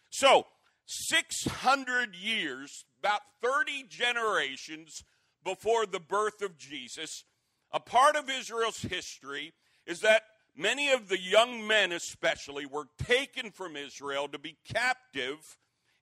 So, 0.09 0.47
600 0.87 2.15
years, 2.15 2.85
about 2.99 3.21
30 3.41 3.85
generations 3.87 5.03
before 5.43 5.85
the 5.85 5.99
birth 5.99 6.41
of 6.41 6.57
Jesus, 6.57 7.23
a 7.71 7.79
part 7.79 8.15
of 8.15 8.29
Israel's 8.29 8.81
history 8.81 9.53
is 9.85 9.99
that 9.99 10.23
many 10.57 10.91
of 10.91 11.07
the 11.07 11.19
young 11.19 11.65
men, 11.65 11.91
especially, 11.91 12.65
were 12.65 12.87
taken 13.01 13.51
from 13.51 13.75
Israel 13.75 14.27
to 14.27 14.39
be 14.39 14.57
captive 14.65 15.57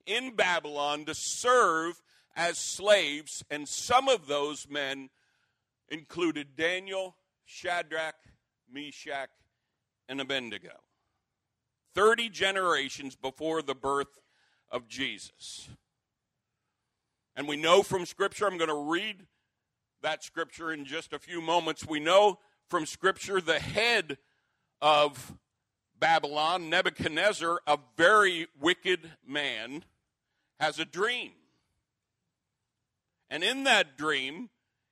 in 0.06 0.36
Babylon 0.36 1.06
to 1.06 1.14
serve 1.14 2.02
as 2.36 2.58
slaves, 2.58 3.44
and 3.50 3.68
some 3.68 4.08
of 4.10 4.28
those 4.28 4.68
men 4.70 5.10
included 5.90 6.56
Daniel, 6.56 7.16
Shadrach, 7.46 8.16
Meshach, 8.72 9.30
and 10.10 10.20
Abednego. 10.20 10.82
30 11.94 12.30
generations 12.30 13.16
before 13.16 13.62
the 13.62 13.76
birth 13.76 14.20
of 14.70 14.88
Jesus. 14.88 15.70
And 17.36 17.48
we 17.48 17.56
know 17.56 17.84
from 17.84 18.06
Scripture, 18.06 18.48
I'm 18.48 18.58
going 18.58 18.70
to 18.70 18.92
read 18.92 19.28
that 20.02 20.24
Scripture 20.24 20.72
in 20.72 20.86
just 20.86 21.14
a 21.14 21.20
few 21.20 21.42
moments. 21.42 21.86
We 21.86 22.00
know 22.00 22.40
from 22.68 22.86
Scripture 22.86 23.40
the 23.40 23.60
head 23.60 24.18
of 24.82 25.34
Babylon, 26.00 26.70
Nebuchadnezzar, 26.70 27.62
a 27.66 27.80
very 27.98 28.48
wicked 28.60 29.12
man, 29.28 29.84
has 30.60 30.80
a 30.80 30.86
dream. 30.86 31.32
And 33.30 33.44
in 33.44 33.64
that 33.64 33.98
dream, 33.98 34.50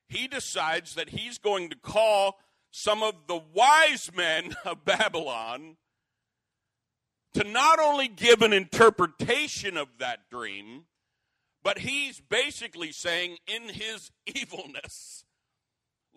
he 0.08 0.26
decides 0.26 0.94
that 0.94 1.10
he's 1.10 1.38
going 1.38 1.70
to 1.70 1.76
call 1.76 2.38
some 2.70 3.02
of 3.02 3.14
the 3.28 3.40
wise 3.52 4.10
men 4.14 4.54
of 4.64 4.84
Babylon 4.84 5.76
to 7.34 7.44
not 7.44 7.78
only 7.78 8.08
give 8.08 8.42
an 8.42 8.52
interpretation 8.52 9.76
of 9.76 9.88
that 9.98 10.30
dream, 10.30 10.84
but 11.62 11.78
he's 11.78 12.20
basically 12.20 12.92
saying 12.92 13.38
in 13.46 13.68
his 13.68 14.10
evilness, 14.26 15.24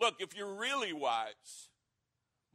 look, 0.00 0.16
if 0.20 0.36
you're 0.36 0.54
really 0.54 0.92
wise, 0.92 1.67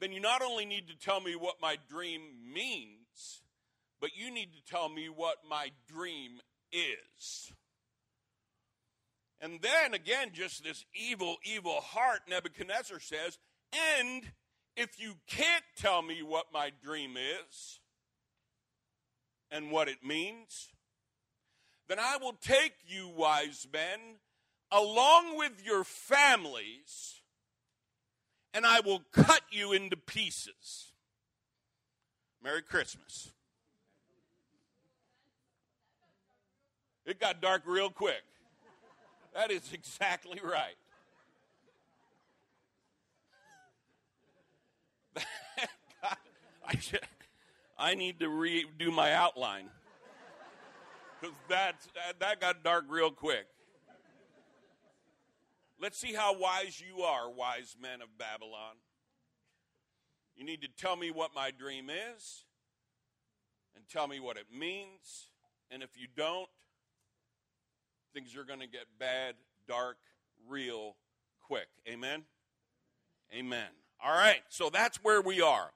then 0.03 0.11
you 0.11 0.19
not 0.19 0.41
only 0.41 0.65
need 0.65 0.89
to 0.89 0.97
tell 0.97 1.21
me 1.21 1.33
what 1.33 1.61
my 1.61 1.77
dream 1.89 2.21
means, 2.53 3.41
but 4.01 4.09
you 4.13 4.29
need 4.29 4.49
to 4.51 4.69
tell 4.69 4.89
me 4.89 5.07
what 5.07 5.37
my 5.49 5.71
dream 5.87 6.41
is. 6.73 7.53
And 9.39 9.61
then 9.61 9.93
again, 9.93 10.31
just 10.33 10.61
this 10.61 10.83
evil, 10.93 11.37
evil 11.45 11.79
heart, 11.79 12.19
Nebuchadnezzar 12.29 12.99
says, 12.99 13.39
and 13.97 14.23
if 14.75 14.99
you 14.99 15.13
can't 15.25 15.63
tell 15.77 16.01
me 16.01 16.21
what 16.21 16.47
my 16.53 16.73
dream 16.83 17.15
is 17.15 17.79
and 19.51 19.71
what 19.71 19.87
it 19.87 20.03
means, 20.03 20.67
then 21.87 21.97
I 21.97 22.17
will 22.17 22.35
take 22.41 22.73
you, 22.85 23.07
wise 23.07 23.65
men, 23.71 24.17
along 24.69 25.37
with 25.37 25.63
your 25.63 25.85
families, 25.85 27.21
and 28.53 28.65
I 28.65 28.79
will 28.79 29.01
cut 29.11 29.41
you 29.51 29.73
into 29.73 29.97
pieces. 29.97 30.91
Merry 32.43 32.61
Christmas. 32.61 33.31
It 37.05 37.19
got 37.19 37.41
dark 37.41 37.63
real 37.65 37.89
quick. 37.89 38.23
That 39.33 39.51
is 39.51 39.73
exactly 39.73 40.39
right. 40.43 40.75
God, 45.15 45.25
I, 46.67 46.75
should, 46.79 47.01
I 47.77 47.95
need 47.95 48.19
to 48.19 48.27
redo 48.27 48.93
my 48.93 49.13
outline 49.13 49.69
because 51.19 51.35
that, 51.49 51.75
that 52.19 52.41
got 52.41 52.63
dark 52.63 52.85
real 52.89 53.11
quick. 53.11 53.45
Let's 55.83 55.97
see 55.97 56.13
how 56.13 56.39
wise 56.39 56.81
you 56.81 57.03
are, 57.03 57.29
wise 57.29 57.75
men 57.77 58.01
of 58.01 58.17
Babylon. 58.17 58.77
You 60.33 60.45
need 60.45 60.61
to 60.61 60.69
tell 60.69 60.95
me 60.95 61.11
what 61.11 61.35
my 61.35 61.51
dream 61.51 61.89
is 61.89 62.45
and 63.75 63.83
tell 63.89 64.07
me 64.07 64.21
what 64.21 64.37
it 64.37 64.45
means. 64.49 65.27
And 65.69 65.83
if 65.83 65.89
you 65.97 66.07
don't, 66.15 66.47
things 68.13 68.33
are 68.37 68.45
going 68.45 68.61
to 68.61 68.67
get 68.67 68.85
bad, 68.97 69.35
dark, 69.67 69.97
real 70.47 70.95
quick. 71.41 71.67
Amen? 71.85 72.23
Amen. 73.35 73.67
All 74.01 74.13
right, 74.13 74.43
so 74.47 74.69
that's 74.69 75.03
where 75.03 75.21
we 75.21 75.41
are. 75.41 75.71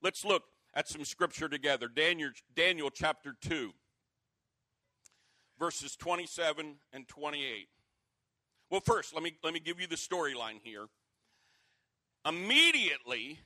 Let's 0.00 0.24
look 0.24 0.44
at 0.74 0.86
some 0.86 1.04
scripture 1.04 1.48
together. 1.48 1.88
Daniel, 1.88 2.30
Daniel 2.54 2.88
chapter 2.88 3.34
2, 3.40 3.72
verses 5.58 5.96
27 5.96 6.76
and 6.92 7.08
28. 7.08 7.66
Well, 8.70 8.80
first, 8.80 9.14
let 9.14 9.22
me, 9.22 9.36
let 9.42 9.52
me 9.52 9.60
give 9.60 9.80
you 9.80 9.86
the 9.86 9.96
storyline 9.96 10.60
here. 10.62 10.86
Immediately, 12.26 13.40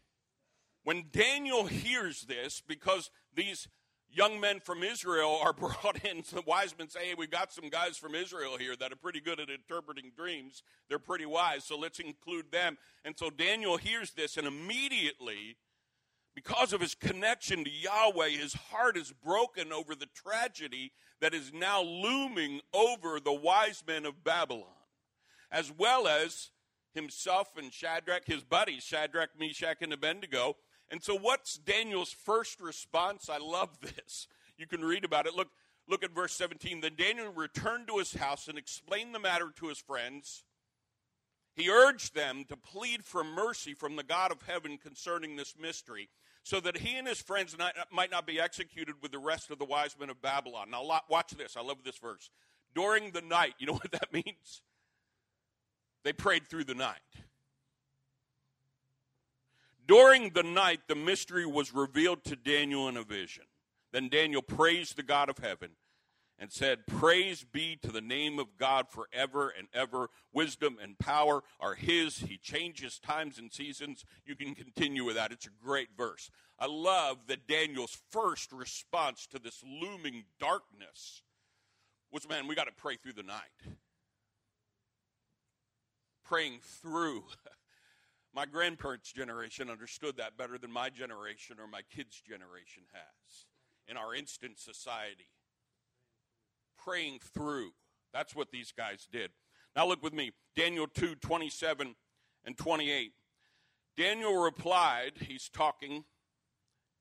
when 0.83 1.05
Daniel 1.13 1.67
hears 1.67 2.23
this, 2.23 2.63
because 2.67 3.11
these 3.35 3.69
young 4.15 4.41
men 4.41 4.61
from 4.61 4.83
Israel 4.83 5.39
are 5.43 5.53
brought 5.55 6.05
in. 6.05 6.23
The 6.33 6.43
wise 6.47 6.75
men 6.79 6.89
say, 6.89 7.09
hey, 7.09 7.15
we've 7.17 7.31
got 7.31 7.53
some 7.53 7.69
guys 7.69 7.97
from 7.97 8.15
Israel 8.15 8.57
here 8.59 8.77
that 8.77 8.93
are 8.93 8.97
pretty 8.97 9.21
good 9.21 9.41
at 9.41 9.51
interpreting 9.51 10.13
dreams. 10.17 10.63
They're 10.89 10.99
pretty 10.99 11.27
wise, 11.27 11.65
so 11.65 11.79
let's 11.79 11.99
include 11.99 12.53
them. 12.53 12.79
And 13.05 13.17
so 13.19 13.31
Daniel 13.31 13.77
hears 13.77 14.13
this, 14.13 14.37
and 14.37 14.47
immediately, 14.47 15.57
because 16.35 16.73
of 16.73 16.81
his 16.81 16.95
connection 16.95 17.65
to 17.65 17.71
Yahweh, 17.71 18.31
his 18.31 18.55
heart 18.55 18.97
is 18.97 19.13
broken 19.25 19.73
over 19.73 19.95
the 19.95 20.09
tragedy 20.15 20.93
that 21.21 21.35
is 21.35 21.53
now 21.53 21.83
looming 21.83 22.61
over 22.73 23.21
the 23.21 23.33
wise 23.33 23.83
men 23.87 24.05
of 24.05 24.25
Babylon, 24.25 24.65
as 25.51 25.73
well 25.77 26.07
as 26.07 26.51
himself 26.95 27.57
and 27.57 27.73
Shadrach, 27.73 28.27
his 28.27 28.43
buddies, 28.43 28.85
Shadrach, 28.85 29.31
Meshach, 29.39 29.79
and 29.81 29.93
Abednego 29.93 30.57
and 30.91 31.03
so, 31.03 31.17
what's 31.17 31.57
Daniel's 31.57 32.13
first 32.13 32.61
response? 32.61 33.29
I 33.29 33.39
love 33.39 33.81
this. 33.81 34.29
You 34.57 34.67
can 34.67 34.83
read 34.83 35.05
about 35.05 35.27
it. 35.27 35.35
Look, 35.35 35.49
look 35.89 36.05
at 36.05 36.15
verse 36.15 36.33
17. 36.35 36.81
Then 36.81 36.95
Daniel 36.97 37.33
returned 37.33 37.89
to 37.89 37.99
his 37.99 38.15
house 38.15 38.49
and 38.49 38.59
explained 38.59 39.15
the 39.15 39.19
matter 39.19 39.51
to 39.57 39.69
his 39.69 39.79
friends. 39.79 40.45
He 41.57 41.71
urged 41.71 42.15
them 42.15 42.45
to 42.49 42.57
plead 42.57 43.05
for 43.05 43.23
mercy 43.23 43.75
from 43.75 43.97
the 43.97 44.03
God 44.03 44.33
of 44.33 44.43
heaven 44.43 44.77
concerning 44.77 45.37
this 45.37 45.55
mystery, 45.61 46.11
so 46.43 46.61
that 46.61 46.79
he 46.79 46.97
and 46.97 47.07
his 47.07 47.21
friends 47.21 47.57
not, 47.57 47.75
might 47.93 48.11
not 48.11 48.27
be 48.27 48.41
executed 48.41 48.97
with 49.01 49.13
the 49.13 49.19
rest 49.19 49.51
of 49.51 49.59
the 49.59 49.65
wise 49.65 49.97
men 49.99 50.11
of 50.11 50.21
Babylon. 50.21 50.71
Now, 50.71 50.85
watch 51.09 51.31
this. 51.31 51.57
I 51.57 51.63
love 51.63 51.79
this 51.85 51.99
verse. 51.99 52.29
During 52.75 53.13
the 53.13 53.23
night, 53.23 53.55
you 53.59 53.67
know 53.67 53.73
what 53.85 53.93
that 53.93 54.13
means? 54.13 54.63
They 56.05 56.13
prayed 56.13 56.49
through 56.49 56.65
the 56.65 56.75
night. 56.75 56.99
During 59.87 60.31
the 60.31 60.43
night, 60.43 60.81
the 60.89 60.95
mystery 60.95 61.45
was 61.45 61.75
revealed 61.75 62.25
to 62.25 62.37
Daniel 62.37 62.89
in 62.89 62.97
a 62.97 63.03
vision. 63.03 63.45
Then 63.93 64.09
Daniel 64.09 64.43
praised 64.43 64.97
the 64.97 65.03
God 65.03 65.29
of 65.29 65.39
heaven 65.39 65.71
and 66.39 66.51
said, 66.51 66.87
Praise 66.87 67.45
be 67.45 67.77
to 67.83 67.93
the 67.93 68.01
name 68.01 68.39
of 68.39 68.57
God 68.59 68.89
forever 68.89 69.53
and 69.57 69.69
ever. 69.73 70.09
Wisdom 70.33 70.79
and 70.83 70.99
power 70.99 71.43
are 71.61 71.75
His. 71.75 72.19
He 72.19 72.39
changes 72.39 72.99
times 72.99 73.39
and 73.39 73.53
seasons. 73.53 74.05
You 74.25 74.37
can 74.37 74.55
continue 74.55 75.05
with 75.05 75.17
that. 75.17 75.33
It's 75.33 75.47
a 75.47 75.65
great 75.65 75.91
verse. 75.97 76.31
I 76.59 76.67
love 76.67 77.19
that 77.29 77.47
Daniel's 77.47 77.99
first 78.11 78.53
response 78.53 79.27
to 79.29 79.39
this 79.39 79.63
looming 79.63 80.25
darkness 80.41 81.23
was, 82.11 82.29
Man, 82.29 82.47
we 82.47 82.55
got 82.55 82.65
to 82.65 82.73
pray 82.73 82.97
through 82.97 83.15
the 83.15 83.23
night. 83.23 83.77
Praying 86.25 86.61
through 86.63 87.25
My 88.35 88.47
grandparents' 88.47 89.13
generation 89.13 89.71
understood 89.71 90.17
that 90.17 90.37
better 90.37 90.59
than 90.59 90.73
my 90.73 90.91
generation 90.91 91.57
or 91.61 91.69
my 91.69 91.83
kids' 91.83 92.21
generation 92.21 92.83
has 92.93 93.47
in 93.87 93.97
our 93.97 94.13
instant 94.13 94.59
society. 94.59 95.29
Praying 96.77 97.21
through. 97.33 97.71
That's 98.13 98.35
what 98.35 98.51
these 98.51 98.73
guys 98.73 99.07
did. 99.11 99.31
Now 99.77 99.87
look 99.87 100.03
with 100.03 100.13
me. 100.13 100.33
Daniel 100.57 100.89
2 100.89 101.15
27 101.15 101.95
and 102.45 102.59
28. 102.59 103.13
Daniel 103.97 104.43
replied, 104.43 105.13
he's 105.21 105.49
talking 105.49 106.05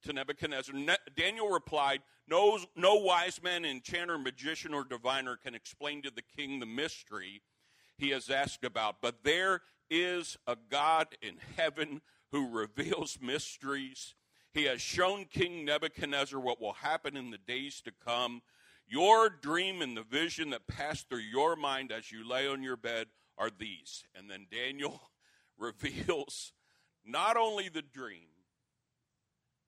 to 0.03 0.13
Nebuchadnezzar. 0.13 0.75
Ne- 0.75 0.97
Daniel 1.15 1.49
replied, 1.49 2.01
no, 2.27 2.59
no 2.75 2.95
wise 2.95 3.41
man, 3.41 3.65
enchanter, 3.65 4.19
magician, 4.19 4.73
or 4.75 4.83
diviner 4.83 5.35
can 5.35 5.55
explain 5.55 6.03
to 6.03 6.11
the 6.11 6.21
king 6.21 6.59
the 6.59 6.67
mystery 6.67 7.41
he 7.97 8.09
has 8.09 8.29
asked 8.29 8.63
about. 8.63 8.97
But 9.01 9.23
there 9.23 9.61
is 9.89 10.37
a 10.47 10.57
God 10.69 11.07
in 11.21 11.37
heaven 11.55 12.01
who 12.31 12.49
reveals 12.49 13.19
mysteries. 13.21 14.15
He 14.53 14.63
has 14.65 14.81
shown 14.81 15.25
King 15.25 15.65
Nebuchadnezzar 15.65 16.39
what 16.39 16.61
will 16.61 16.73
happen 16.73 17.15
in 17.15 17.31
the 17.31 17.37
days 17.37 17.81
to 17.81 17.91
come. 18.05 18.41
Your 18.87 19.29
dream 19.29 19.81
and 19.81 19.95
the 19.95 20.03
vision 20.03 20.49
that 20.51 20.67
passed 20.67 21.09
through 21.09 21.19
your 21.19 21.55
mind 21.55 21.91
as 21.91 22.11
you 22.11 22.27
lay 22.27 22.47
on 22.47 22.61
your 22.61 22.77
bed 22.77 23.07
are 23.37 23.49
these. 23.49 24.03
And 24.15 24.29
then 24.29 24.47
Daniel 24.51 25.01
reveals 25.57 26.53
not 27.05 27.37
only 27.37 27.69
the 27.69 27.81
dream, 27.81 28.27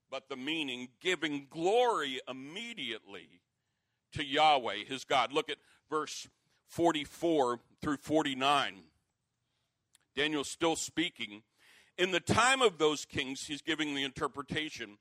but 0.10 0.30
the 0.30 0.36
meaning, 0.36 0.90
giving 1.02 1.48
glory 1.50 2.20
immediately 2.30 3.42
to 4.14 4.24
Yahweh, 4.24 4.86
his 4.88 5.04
God. 5.04 5.34
Look 5.34 5.50
at 5.50 5.58
verse 5.90 6.28
44 6.67 7.60
through 7.82 7.97
49. 7.97 8.75
Daniel's 10.15 10.49
still 10.49 10.75
speaking. 10.75 11.43
In 11.97 12.12
the 12.12 12.19
time 12.19 12.62
of 12.62 12.78
those 12.78 13.06
kings, 13.06 13.41
he's 13.45 13.62
giving 13.62 13.95
the 13.95 14.04
interpretation. 14.04 14.97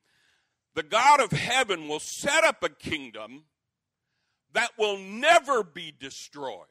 The 0.75 0.83
God 0.83 1.21
of 1.21 1.31
heaven 1.31 1.89
will 1.89 2.01
set 2.01 2.45
up 2.45 2.63
a 2.63 2.69
kingdom 2.69 3.45
that 4.53 4.71
will 4.79 4.99
never 4.99 5.63
be 5.63 5.93
destroyed. 5.99 6.67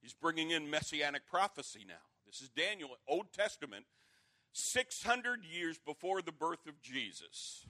He's 0.00 0.14
bringing 0.14 0.50
in 0.50 0.70
messianic 0.70 1.26
prophecy 1.26 1.84
now. 1.86 1.94
This 2.26 2.40
is 2.40 2.48
Daniel, 2.48 2.90
Old 3.08 3.32
Testament, 3.32 3.86
600 4.52 5.44
years 5.44 5.78
before 5.78 6.22
the 6.22 6.32
birth 6.32 6.66
of 6.66 6.80
Jesus, 6.80 7.66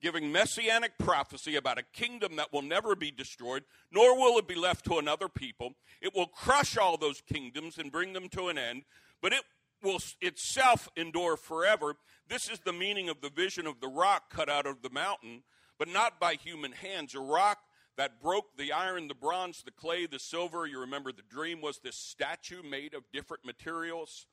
giving 0.00 0.32
messianic 0.32 0.98
prophecy 0.98 1.56
about 1.56 1.78
a 1.78 1.82
kingdom 1.82 2.36
that 2.36 2.52
will 2.52 2.62
never 2.62 2.94
be 2.96 3.10
destroyed, 3.10 3.64
nor 3.92 4.16
will 4.16 4.38
it 4.38 4.48
be 4.48 4.54
left 4.54 4.84
to 4.86 4.98
another 4.98 5.28
people. 5.28 5.72
It 6.00 6.14
will 6.14 6.26
crush 6.26 6.76
all 6.76 6.96
those 6.96 7.20
kingdoms 7.20 7.78
and 7.78 7.92
bring 7.92 8.12
them 8.12 8.28
to 8.30 8.48
an 8.48 8.58
end, 8.58 8.82
but 9.20 9.32
it 9.32 9.42
will 9.82 10.00
itself 10.20 10.88
endure 10.96 11.36
forever. 11.36 11.94
This 12.28 12.48
is 12.48 12.60
the 12.60 12.72
meaning 12.72 13.08
of 13.08 13.20
the 13.20 13.30
vision 13.30 13.66
of 13.66 13.80
the 13.80 13.88
rock 13.88 14.30
cut 14.30 14.48
out 14.48 14.66
of 14.66 14.82
the 14.82 14.90
mountain, 14.90 15.42
but 15.78 15.88
not 15.88 16.20
by 16.20 16.34
human 16.34 16.72
hands. 16.72 17.14
A 17.14 17.20
rock 17.20 17.58
that 17.96 18.22
broke 18.22 18.56
the 18.56 18.72
iron, 18.72 19.08
the 19.08 19.14
bronze, 19.14 19.62
the 19.62 19.70
clay, 19.70 20.06
the 20.06 20.18
silver. 20.18 20.66
You 20.66 20.80
remember 20.80 21.12
the 21.12 21.22
dream 21.22 21.60
was 21.60 21.78
this 21.78 21.96
statue 21.96 22.62
made 22.62 22.94
of 22.94 23.02
different 23.12 23.44
materials 23.44 24.26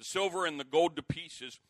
the 0.00 0.04
silver 0.04 0.46
and 0.46 0.58
the 0.58 0.64
gold 0.64 0.96
to 0.96 1.02
pieces. 1.02 1.60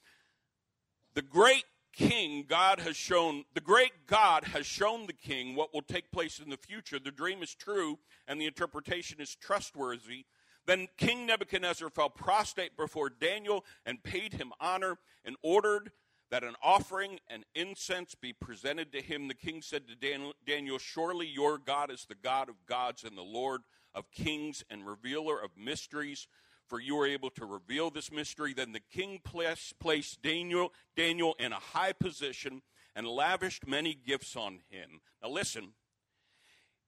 The 1.14 1.22
great 1.22 1.64
king 1.92 2.44
God 2.48 2.80
has 2.80 2.96
shown, 2.96 3.44
the 3.54 3.60
great 3.60 4.06
God 4.06 4.44
has 4.44 4.66
shown 4.66 5.06
the 5.06 5.12
king 5.12 5.54
what 5.54 5.72
will 5.74 5.82
take 5.82 6.10
place 6.10 6.38
in 6.38 6.50
the 6.50 6.56
future. 6.56 6.98
The 6.98 7.10
dream 7.10 7.42
is 7.42 7.54
true 7.54 7.98
and 8.26 8.40
the 8.40 8.46
interpretation 8.46 9.20
is 9.20 9.34
trustworthy. 9.34 10.24
Then 10.66 10.88
King 10.98 11.26
Nebuchadnezzar 11.26 11.90
fell 11.90 12.10
prostrate 12.10 12.76
before 12.76 13.10
Daniel 13.10 13.64
and 13.86 14.02
paid 14.02 14.34
him 14.34 14.52
honor 14.60 14.98
and 15.24 15.36
ordered 15.42 15.90
that 16.30 16.44
an 16.44 16.54
offering 16.62 17.18
and 17.28 17.44
incense 17.54 18.14
be 18.14 18.32
presented 18.32 18.92
to 18.92 19.00
him. 19.00 19.26
The 19.26 19.34
king 19.34 19.62
said 19.62 19.82
to 19.88 20.32
Daniel, 20.46 20.78
Surely 20.78 21.26
your 21.26 21.58
God 21.58 21.90
is 21.90 22.06
the 22.08 22.14
God 22.14 22.48
of 22.48 22.54
gods 22.66 23.02
and 23.04 23.18
the 23.18 23.22
Lord 23.22 23.62
of 23.94 24.10
kings 24.12 24.62
and 24.70 24.86
revealer 24.86 25.40
of 25.40 25.50
mysteries 25.56 26.28
for 26.70 26.80
you 26.80 26.96
are 27.00 27.06
able 27.06 27.30
to 27.30 27.44
reveal 27.44 27.90
this 27.90 28.12
mystery. 28.12 28.54
Then 28.54 28.70
the 28.70 28.80
king 28.80 29.20
placed 29.24 30.22
Daniel, 30.22 30.72
Daniel 30.96 31.34
in 31.40 31.52
a 31.52 31.56
high 31.56 31.92
position 31.92 32.62
and 32.94 33.08
lavished 33.08 33.66
many 33.66 33.92
gifts 33.92 34.36
on 34.36 34.60
him. 34.70 35.00
Now 35.20 35.30
listen, 35.30 35.72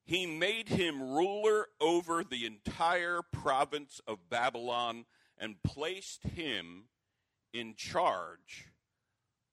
he 0.05 0.25
made 0.25 0.69
him 0.69 1.03
ruler 1.03 1.67
over 1.81 2.23
the 2.23 2.47
entire 2.47 3.23
province 3.33 4.01
of 4.07 4.31
Babylon 4.31 5.05
and 5.37 5.61
placed 5.65 6.23
him 6.23 6.85
in 7.53 7.75
charge 7.75 8.69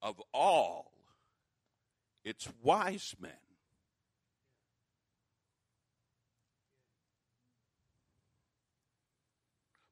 of 0.01 0.21
all 0.31 0.91
its 2.23 2.47
wise 2.61 3.15
men. 3.19 3.31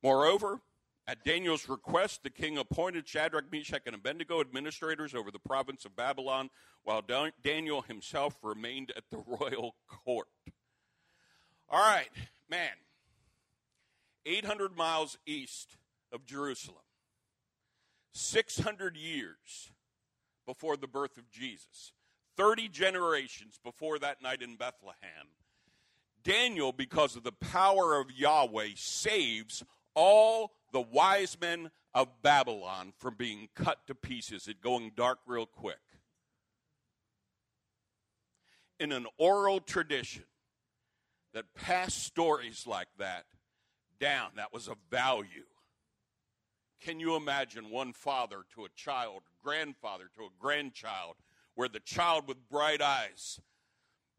Moreover, 0.04 0.62
at 1.08 1.24
Daniel's 1.24 1.70
request, 1.70 2.24
the 2.24 2.30
king 2.30 2.58
appointed 2.58 3.08
Shadrach, 3.08 3.52
Meshach, 3.52 3.84
and 3.86 3.96
Abednego 3.96 4.42
administrators 4.42 5.16
over 5.16 5.32
the 5.32 5.40
province 5.40 5.86
of 5.86 5.96
Babylon, 5.96 6.50
while 6.84 7.02
Daniel 7.44 7.82
himself 7.82 8.36
remained 8.44 8.92
at 8.96 9.04
the 9.10 9.18
royal 9.26 9.76
court. 9.88 10.28
All 11.70 11.80
right, 11.80 12.10
man. 12.50 12.72
800 14.26 14.76
miles 14.76 15.18
east 15.26 15.78
of 16.12 16.26
Jerusalem, 16.26 16.84
600 18.12 18.98
years 18.98 19.72
before 20.46 20.76
the 20.76 20.88
birth 20.88 21.18
of 21.18 21.30
Jesus, 21.30 21.94
30 22.36 22.68
generations 22.68 23.58
before 23.64 24.00
that 24.00 24.22
night 24.22 24.42
in 24.42 24.58
Bethlehem, 24.58 25.28
Daniel, 26.24 26.74
because 26.74 27.16
of 27.16 27.24
the 27.24 27.32
power 27.32 27.98
of 27.98 28.12
Yahweh, 28.12 28.72
saves 28.76 29.64
all 29.98 30.52
the 30.72 30.80
wise 30.80 31.36
men 31.42 31.72
of 31.94 32.22
Babylon 32.22 32.94
from 33.00 33.16
being 33.16 33.50
cut 33.56 33.80
to 33.88 33.96
pieces 33.96 34.46
and 34.48 34.62
going 34.62 34.92
dark 34.96 35.18
real 35.26 35.48
quick. 35.48 35.80
In 38.80 38.92
an 38.92 39.08
oral 39.18 39.60
tradition 39.60 40.26
that 41.34 41.56
passed 41.56 42.04
stories 42.04 42.68
like 42.68 42.90
that 43.00 43.26
down, 44.00 44.30
that 44.36 44.54
was 44.54 44.68
of 44.68 44.78
value. 44.92 45.48
Can 46.80 47.00
you 47.00 47.16
imagine 47.16 47.72
one 47.72 47.92
father 47.92 48.44
to 48.54 48.66
a 48.66 48.70
child, 48.76 49.24
grandfather 49.44 50.12
to 50.16 50.26
a 50.26 50.30
grandchild, 50.40 51.16
where 51.56 51.68
the 51.68 51.80
child 51.80 52.28
with 52.28 52.48
bright 52.52 52.84
eyes, 52.84 53.40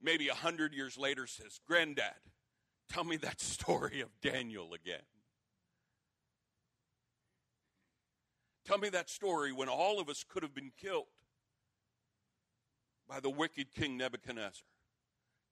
maybe 0.03 0.27
a 0.27 0.35
hundred 0.35 0.75
years 0.75 0.99
later, 0.99 1.29
says, 1.29 1.61
Granddad, 1.69 2.19
tell 2.91 3.05
me 3.05 3.17
that 3.19 3.41
story 3.41 4.01
of 4.01 4.09
Daniel 4.21 4.75
again? 4.75 5.03
Tell 8.69 8.77
me 8.77 8.91
that 8.91 9.09
story 9.09 9.51
when 9.51 9.71
all 9.71 9.99
of 9.99 10.11
us 10.11 10.27
could 10.29 10.43
have 10.43 10.55
been 10.55 10.73
killed 10.79 11.07
by 13.09 13.19
the 13.19 13.31
wicked 13.31 13.73
King 13.75 13.97
Nebuchadnezzar. 13.97 14.67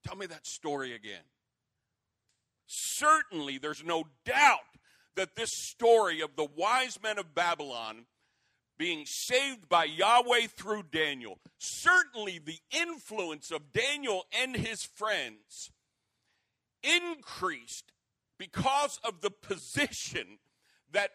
Tell 0.07 0.17
me 0.17 0.27
that 0.27 0.47
story 0.47 0.93
again. 0.93 1.25
Certainly, 2.67 3.57
there's 3.57 3.83
no 3.83 4.05
doubt 4.27 4.59
that 5.15 5.35
this 5.35 5.51
story 5.57 6.21
of 6.21 6.37
the 6.37 6.45
wise 6.45 6.99
men 7.03 7.17
of 7.17 7.35
Babylon 7.35 8.05
being 8.77 9.07
saved 9.07 9.67
by 9.67 9.85
Yahweh 9.85 10.49
through 10.49 10.83
Daniel, 10.93 11.39
certainly 11.57 12.39
the 12.39 12.59
influence 12.71 13.51
of 13.51 13.73
Daniel 13.73 14.27
and 14.39 14.55
his 14.55 14.85
friends 14.85 15.71
increased 16.83 17.93
because 18.39 19.01
of 19.03 19.23
the 19.23 19.31
position 19.31 20.39
that 20.93 21.13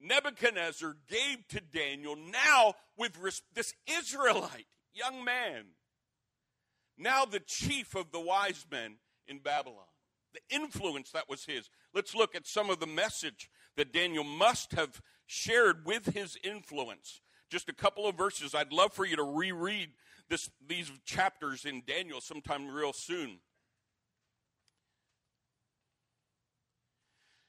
Nebuchadnezzar 0.00 0.96
gave 1.08 1.48
to 1.48 1.60
Daniel 1.60 2.16
now 2.16 2.74
with 2.96 3.12
this 3.54 3.74
Israelite 3.86 4.66
young 4.92 5.24
man, 5.24 5.64
now 6.98 7.24
the 7.24 7.40
chief 7.40 7.94
of 7.94 8.10
the 8.12 8.20
wise 8.20 8.64
men 8.70 8.96
in 9.26 9.38
Babylon. 9.38 9.84
The 10.32 10.54
influence 10.54 11.10
that 11.12 11.28
was 11.28 11.44
his. 11.44 11.70
Let's 11.94 12.14
look 12.14 12.34
at 12.34 12.46
some 12.46 12.68
of 12.68 12.78
the 12.78 12.86
message 12.86 13.50
that 13.76 13.92
Daniel 13.92 14.24
must 14.24 14.72
have 14.72 15.00
shared 15.26 15.86
with 15.86 16.14
his 16.14 16.36
influence. 16.44 17.20
Just 17.48 17.68
a 17.68 17.74
couple 17.74 18.06
of 18.06 18.16
verses. 18.16 18.54
I'd 18.54 18.72
love 18.72 18.92
for 18.92 19.06
you 19.06 19.16
to 19.16 19.22
reread 19.22 19.90
this, 20.28 20.50
these 20.66 20.90
chapters 21.04 21.64
in 21.64 21.82
Daniel 21.86 22.20
sometime 22.20 22.68
real 22.68 22.92
soon. 22.92 23.38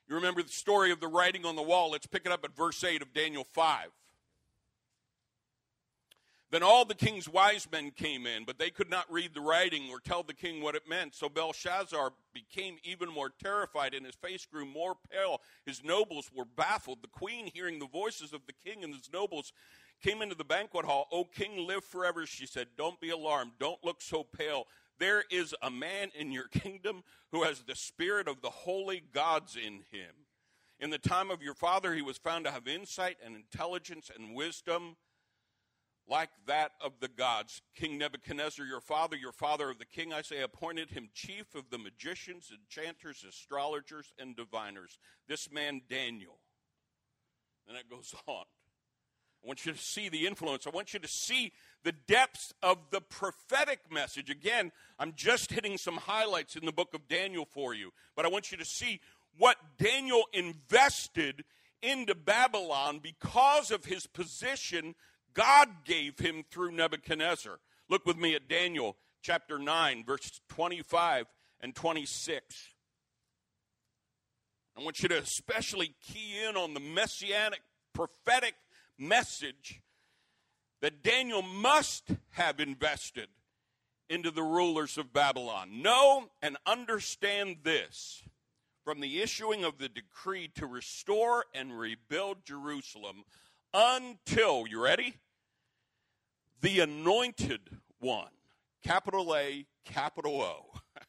You 0.07 0.15
remember 0.15 0.41
the 0.41 0.49
story 0.49 0.91
of 0.91 0.99
the 0.99 1.07
writing 1.07 1.45
on 1.45 1.55
the 1.55 1.61
wall. 1.61 1.91
Let's 1.91 2.07
pick 2.07 2.25
it 2.25 2.31
up 2.31 2.45
at 2.45 2.55
verse 2.55 2.83
8 2.83 3.01
of 3.01 3.13
Daniel 3.13 3.43
5. 3.43 3.89
Then 6.49 6.63
all 6.63 6.85
the 6.85 6.95
king's 6.95 7.27
wise 7.27 7.67
men 7.69 7.91
came 7.91 8.25
in, 8.25 8.45
but 8.45 8.57
they 8.57 8.69
could 8.69 8.89
not 8.89 9.11
read 9.11 9.33
the 9.33 9.41
writing 9.41 9.89
or 9.91 9.99
tell 9.99 10.23
the 10.23 10.33
king 10.33 10.61
what 10.61 10.75
it 10.75 10.87
meant. 10.87 11.13
So 11.13 11.27
Belshazzar 11.27 12.13
became 12.33 12.77
even 12.85 13.09
more 13.09 13.29
terrified, 13.29 13.93
and 13.93 14.05
his 14.05 14.15
face 14.15 14.45
grew 14.45 14.65
more 14.65 14.95
pale. 15.11 15.41
His 15.65 15.83
nobles 15.83 16.31
were 16.33 16.45
baffled. 16.45 16.99
The 17.01 17.09
queen, 17.09 17.51
hearing 17.53 17.79
the 17.79 17.87
voices 17.87 18.31
of 18.31 18.45
the 18.47 18.53
king 18.53 18.85
and 18.85 18.95
his 18.95 19.09
nobles, 19.11 19.51
came 20.01 20.21
into 20.21 20.35
the 20.35 20.45
banquet 20.45 20.85
hall. 20.85 21.07
O 21.11 21.25
king, 21.25 21.67
live 21.67 21.83
forever, 21.83 22.25
she 22.25 22.45
said. 22.45 22.67
Don't 22.77 23.01
be 23.01 23.09
alarmed. 23.09 23.51
Don't 23.59 23.83
look 23.83 24.01
so 24.01 24.23
pale. 24.23 24.67
There 24.99 25.23
is 25.29 25.55
a 25.61 25.69
man 25.69 26.09
in 26.17 26.31
your 26.31 26.47
kingdom 26.51 27.03
who 27.31 27.43
has 27.43 27.61
the 27.61 27.75
spirit 27.75 28.27
of 28.27 28.41
the 28.41 28.49
holy 28.49 29.03
gods 29.13 29.55
in 29.55 29.83
him. 29.91 30.25
In 30.79 30.91
the 30.91 30.99
time 30.99 31.31
of 31.31 31.41
your 31.41 31.55
father, 31.55 31.93
he 31.95 32.01
was 32.03 32.17
found 32.17 32.45
to 32.45 32.51
have 32.51 32.67
insight 32.67 33.17
and 33.25 33.35
intelligence 33.35 34.11
and 34.15 34.35
wisdom. 34.35 34.95
like 36.09 36.29
that 36.45 36.71
of 36.79 36.93
the 37.01 37.07
gods. 37.09 37.61
King 37.75 37.97
Nebuchadnezzar, 37.97 38.65
your 38.65 38.79
father, 38.79 39.17
your 39.17 39.31
father 39.33 39.69
of 39.69 39.77
the 39.77 39.85
king, 39.85 40.13
I 40.13 40.21
say, 40.21 40.41
appointed 40.41 40.91
him 40.91 41.09
chief 41.13 41.53
of 41.53 41.69
the 41.69 41.77
magicians, 41.77 42.51
enchanters, 42.51 43.25
astrologers, 43.27 44.13
and 44.17 44.35
diviners. 44.35 44.99
This 45.27 45.51
man, 45.51 45.81
Daniel. 45.89 46.39
And 47.67 47.77
it 47.77 47.89
goes 47.89 48.15
on. 48.27 48.45
I 49.43 49.47
want 49.47 49.65
you 49.65 49.73
to 49.73 49.77
see 49.77 50.09
the 50.09 50.25
influence. 50.25 50.65
I 50.65 50.71
want 50.71 50.93
you 50.93 50.99
to 50.99 51.07
see 51.07 51.51
the 51.83 51.91
depths 51.91 52.53
of 52.61 52.77
the 52.91 53.01
prophetic 53.01 53.79
message. 53.91 54.29
Again, 54.29 54.71
I'm 54.99 55.13
just 55.15 55.51
hitting 55.51 55.77
some 55.77 55.97
highlights 55.97 56.55
in 56.55 56.65
the 56.65 56.71
book 56.71 56.93
of 56.93 57.07
Daniel 57.07 57.45
for 57.45 57.73
you, 57.73 57.91
but 58.15 58.25
I 58.25 58.29
want 58.29 58.51
you 58.51 58.57
to 58.57 58.65
see 58.65 58.99
what 59.37 59.57
Daniel 59.77 60.23
invested 60.33 61.43
into 61.81 62.15
Babylon 62.15 62.99
because 63.01 63.71
of 63.71 63.85
his 63.85 64.07
position 64.07 64.95
God 65.37 65.69
gave 65.85 66.17
him 66.17 66.43
through 66.49 66.71
Nebuchadnezzar. 66.71 67.59
Look 67.89 68.07
with 68.07 68.17
me 68.17 68.33
at 68.33 68.49
Daniel 68.49 68.97
chapter 69.21 69.59
9, 69.59 70.03
verse 70.03 70.41
25 70.49 71.27
and 71.61 71.75
26. 71.75 72.43
I 74.75 74.83
want 74.83 75.01
you 75.01 75.09
to 75.09 75.19
especially 75.19 75.93
key 76.01 76.43
in 76.47 76.55
on 76.55 76.73
the 76.73 76.79
messianic 76.79 77.61
prophetic 77.93 78.55
message 78.97 79.81
that 80.81 81.03
Daniel 81.03 81.41
must 81.41 82.11
have 82.31 82.59
invested 82.59 83.29
into 84.09 84.31
the 84.31 84.43
rulers 84.43 84.97
of 84.97 85.13
Babylon. 85.13 85.81
Know 85.81 86.29
and 86.41 86.57
understand 86.65 87.57
this 87.63 88.23
from 88.83 89.01
the 89.01 89.21
issuing 89.21 89.63
of 89.63 89.79
the 89.79 89.89
decree 89.89 90.49
to 90.55 90.65
restore 90.65 91.45
and 91.53 91.77
rebuild 91.77 92.45
Jerusalem 92.45 93.23
until, 93.73 94.65
you 94.67 94.81
ready? 94.81 95.15
The 96.61 96.79
anointed 96.79 97.61
one, 97.99 98.31
capital 98.83 99.35
A, 99.35 99.65
capital 99.83 100.41
O. 100.41 100.73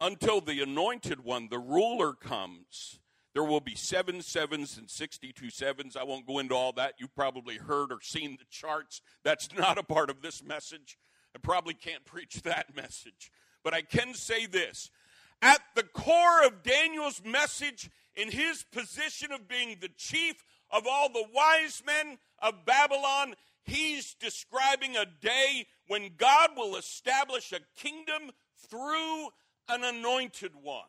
until 0.00 0.40
the 0.40 0.62
anointed 0.62 1.24
one, 1.24 1.48
the 1.50 1.58
ruler 1.58 2.12
comes 2.12 3.00
there 3.34 3.44
will 3.44 3.60
be 3.60 3.74
seven 3.74 4.22
sevens 4.22 4.78
and 4.78 4.88
62 4.88 5.50
sevens. 5.50 5.96
I 5.96 6.04
won't 6.04 6.26
go 6.26 6.38
into 6.38 6.54
all 6.54 6.72
that. 6.74 6.94
You've 6.98 7.14
probably 7.14 7.56
heard 7.56 7.90
or 7.92 8.00
seen 8.00 8.36
the 8.38 8.46
charts. 8.48 9.02
That's 9.24 9.48
not 9.58 9.76
a 9.76 9.82
part 9.82 10.08
of 10.08 10.22
this 10.22 10.42
message. 10.42 10.96
I 11.34 11.40
probably 11.40 11.74
can't 11.74 12.04
preach 12.04 12.42
that 12.42 12.74
message. 12.76 13.30
But 13.62 13.74
I 13.74 13.82
can 13.82 14.14
say 14.14 14.46
this 14.46 14.90
at 15.42 15.60
the 15.74 15.82
core 15.82 16.44
of 16.46 16.62
Daniel's 16.62 17.22
message, 17.24 17.90
in 18.16 18.30
his 18.30 18.64
position 18.72 19.32
of 19.32 19.48
being 19.48 19.78
the 19.80 19.90
chief 19.96 20.44
of 20.70 20.86
all 20.88 21.08
the 21.08 21.26
wise 21.34 21.82
men 21.84 22.18
of 22.40 22.64
Babylon, 22.64 23.34
he's 23.64 24.14
describing 24.14 24.96
a 24.96 25.04
day 25.04 25.66
when 25.88 26.12
God 26.16 26.50
will 26.56 26.76
establish 26.76 27.52
a 27.52 27.60
kingdom 27.80 28.30
through 28.68 29.28
an 29.68 29.82
anointed 29.82 30.52
one 30.62 30.86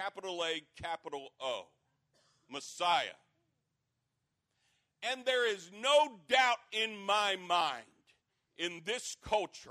capital 0.00 0.42
A, 0.44 0.62
capital 0.80 1.28
O, 1.40 1.66
Messiah. 2.50 3.18
And 5.02 5.24
there 5.24 5.50
is 5.50 5.70
no 5.80 6.20
doubt 6.28 6.58
in 6.72 6.96
my 6.98 7.36
mind 7.36 7.84
in 8.56 8.82
this 8.84 9.16
culture 9.22 9.70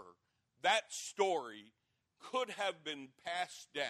that 0.61 0.91
story 0.91 1.73
could 2.19 2.49
have 2.51 2.83
been 2.83 3.09
passed 3.25 3.69
down 3.73 3.85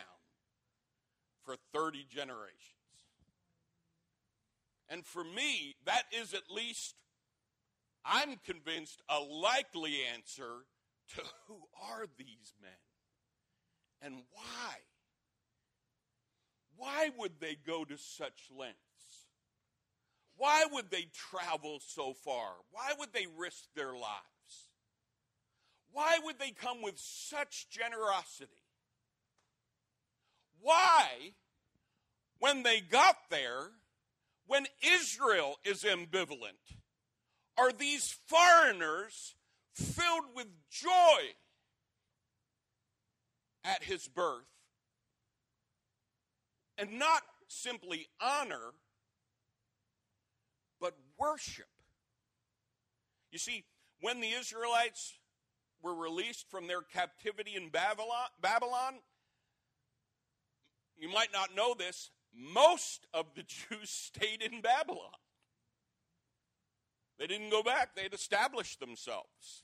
for 1.44 1.56
30 1.74 2.06
generations. 2.10 2.54
And 4.90 5.06
for 5.06 5.24
me, 5.24 5.76
that 5.86 6.04
is 6.12 6.34
at 6.34 6.50
least, 6.50 6.96
I'm 8.06 8.38
convinced, 8.46 9.02
a 9.10 9.20
likely 9.20 9.98
answer 10.14 10.66
to 11.16 11.22
who 11.48 11.58
are 11.82 12.06
these 12.18 12.54
men 12.62 12.72
and 14.02 14.24
why? 14.32 14.78
Why 16.80 17.10
would 17.18 17.42
they 17.42 17.56
go 17.56 17.84
to 17.84 17.98
such 17.98 18.50
lengths? 18.58 19.28
Why 20.38 20.64
would 20.72 20.90
they 20.90 21.08
travel 21.14 21.82
so 21.86 22.14
far? 22.14 22.54
Why 22.72 22.94
would 22.98 23.12
they 23.12 23.28
risk 23.38 23.66
their 23.76 23.92
lives? 23.92 24.70
Why 25.92 26.20
would 26.24 26.40
they 26.40 26.52
come 26.52 26.82
with 26.82 26.98
such 26.98 27.70
generosity? 27.70 28.64
Why, 30.62 31.34
when 32.40 32.64
they 32.64 32.80
got 32.80 33.18
there, 33.30 33.72
when 34.48 34.66
Israel 34.82 35.58
is 35.66 35.84
ambivalent, 35.84 36.78
are 37.58 37.74
these 37.74 38.16
foreigners 38.28 39.36
filled 39.74 40.34
with 40.34 40.48
joy 40.72 41.34
at 43.66 43.84
his 43.84 44.08
birth 44.08 44.48
and 46.80 46.98
not 46.98 47.22
simply 47.48 48.08
honor, 48.22 48.74
but 50.80 50.96
worship. 51.18 51.68
You 53.32 53.40
see, 53.40 53.66
when 54.02 54.22
the 54.22 54.30
Israelites 54.30 55.14
were 55.82 55.96
released 55.96 56.50
from 56.50 56.68
their 56.68 56.82
captivity 56.82 57.56
in 57.56 57.70
Babylon, 57.70 58.28
Babylon, 58.42 58.96
you 60.98 61.10
might 61.10 61.32
not 61.34 61.56
know 61.56 61.74
this, 61.74 62.12
most 62.36 63.08
of 63.14 63.26
the 63.36 63.44
Jews 63.48 63.90
stayed 63.90 64.42
in 64.42 64.62
Babylon. 64.62 65.18
They 67.18 67.28
didn't 67.28 67.50
go 67.50 67.62
back, 67.62 67.96
they 67.96 68.04
had 68.04 68.14
established 68.14 68.80
themselves. 68.80 69.64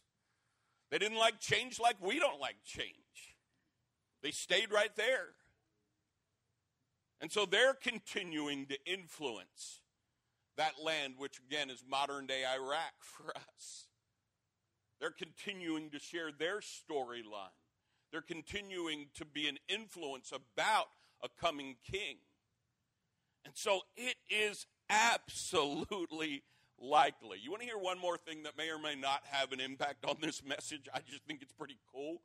They 0.91 0.97
didn't 0.97 1.17
like 1.17 1.39
change 1.39 1.79
like 1.79 1.95
we 2.01 2.19
don't 2.19 2.39
like 2.39 2.57
change. 2.63 2.93
They 4.21 4.31
stayed 4.31 4.71
right 4.71 4.95
there. 4.95 5.29
And 7.21 7.31
so 7.31 7.45
they're 7.45 7.73
continuing 7.73 8.65
to 8.67 8.77
influence 8.85 9.81
that 10.57 10.73
land, 10.83 11.15
which 11.17 11.39
again 11.39 11.69
is 11.69 11.83
modern 11.89 12.27
day 12.27 12.43
Iraq 12.45 12.93
for 12.99 13.35
us. 13.35 13.87
They're 14.99 15.11
continuing 15.11 15.89
to 15.91 15.99
share 15.99 16.31
their 16.31 16.59
storyline. 16.59 17.55
They're 18.11 18.21
continuing 18.21 19.07
to 19.15 19.25
be 19.25 19.47
an 19.47 19.57
influence 19.67 20.31
about 20.31 20.87
a 21.21 21.27
coming 21.39 21.75
king. 21.91 22.17
And 23.43 23.53
so 23.55 23.81
it 23.95 24.15
is 24.29 24.65
absolutely 24.89 26.43
likely. 26.79 27.39
You 27.41 27.51
want 27.51 27.61
to 27.61 27.67
hear 27.67 27.77
one 27.77 27.99
more 27.99 28.17
thing 28.17 28.43
that 28.43 28.57
may 28.57 28.69
or 28.69 28.79
may 28.79 28.95
not 28.95 29.21
have 29.29 29.51
an 29.51 29.59
impact 29.59 30.05
on 30.05 30.15
this 30.21 30.43
message? 30.43 30.87
I 30.93 30.99
just 30.99 31.23
think 31.25 31.41
it's 31.41 31.53
pretty 31.53 31.77
cool. 31.93 32.21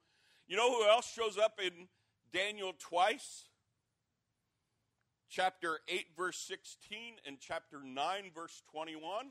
You 0.46 0.57
know 0.57 0.70
who 0.72 0.88
else 0.88 1.12
shows 1.12 1.38
up 1.38 1.59
in 1.64 1.88
Daniel 2.33 2.72
twice? 2.79 3.49
Chapter 5.31 5.79
8, 5.88 6.07
verse 6.16 6.37
16, 6.38 7.14
and 7.27 7.38
chapter 7.40 7.79
9, 7.83 8.31
verse 8.35 8.62
21? 8.73 9.31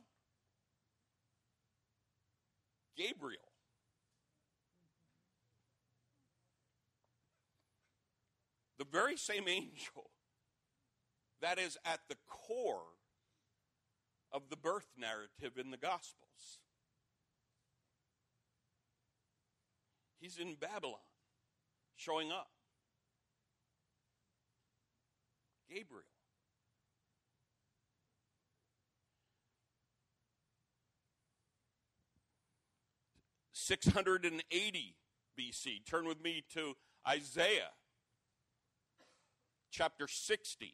Gabriel. 2.98 3.40
The 8.78 8.86
very 8.86 9.18
same 9.18 9.48
angel 9.48 10.10
that 11.42 11.60
is 11.60 11.78
at 11.86 12.00
the 12.08 12.16
core 12.28 12.96
of 14.32 14.44
the 14.50 14.56
birth 14.56 14.88
narrative 14.98 15.58
in 15.58 15.72
the 15.72 15.78
Gospels. 15.78 16.60
He's 20.22 20.38
in 20.38 20.56
Babylon, 20.56 21.00
showing 21.96 22.32
up. 22.32 22.50
Gabriel. 25.69 26.03
Six 33.53 33.88
hundred 33.88 34.25
and 34.25 34.43
eighty 34.51 34.95
BC. 35.39 35.86
Turn 35.86 36.08
with 36.08 36.23
me 36.23 36.43
to 36.55 36.73
Isaiah 37.08 37.69
chapter 39.71 40.08
60. 40.08 40.73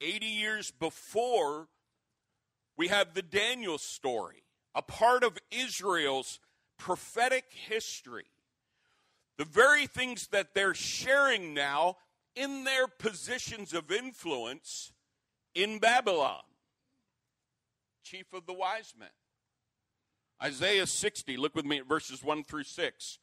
80 0.00 0.26
years 0.26 0.70
before, 0.70 1.68
we 2.76 2.88
have 2.88 3.14
the 3.14 3.22
Daniel 3.22 3.78
story, 3.78 4.44
a 4.74 4.82
part 4.82 5.24
of 5.24 5.38
Israel's 5.50 6.40
prophetic 6.78 7.46
history. 7.50 8.26
The 9.38 9.44
very 9.44 9.86
things 9.86 10.28
that 10.28 10.54
they're 10.54 10.74
sharing 10.74 11.54
now 11.54 11.96
in 12.36 12.64
their 12.64 12.86
positions 12.86 13.72
of 13.72 13.90
influence 13.90 14.92
in 15.54 15.78
Babylon. 15.78 16.42
Chief 18.02 18.26
of 18.32 18.46
the 18.46 18.52
wise 18.52 18.94
men. 18.98 19.08
Isaiah 20.42 20.86
60, 20.86 21.36
look 21.36 21.54
with 21.54 21.64
me 21.64 21.78
at 21.78 21.88
verses 21.88 22.22
1 22.22 22.44
through 22.44 22.64
6. 22.64 23.18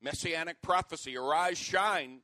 Messianic 0.00 0.62
prophecy 0.62 1.16
Arise, 1.16 1.58
shine, 1.58 2.20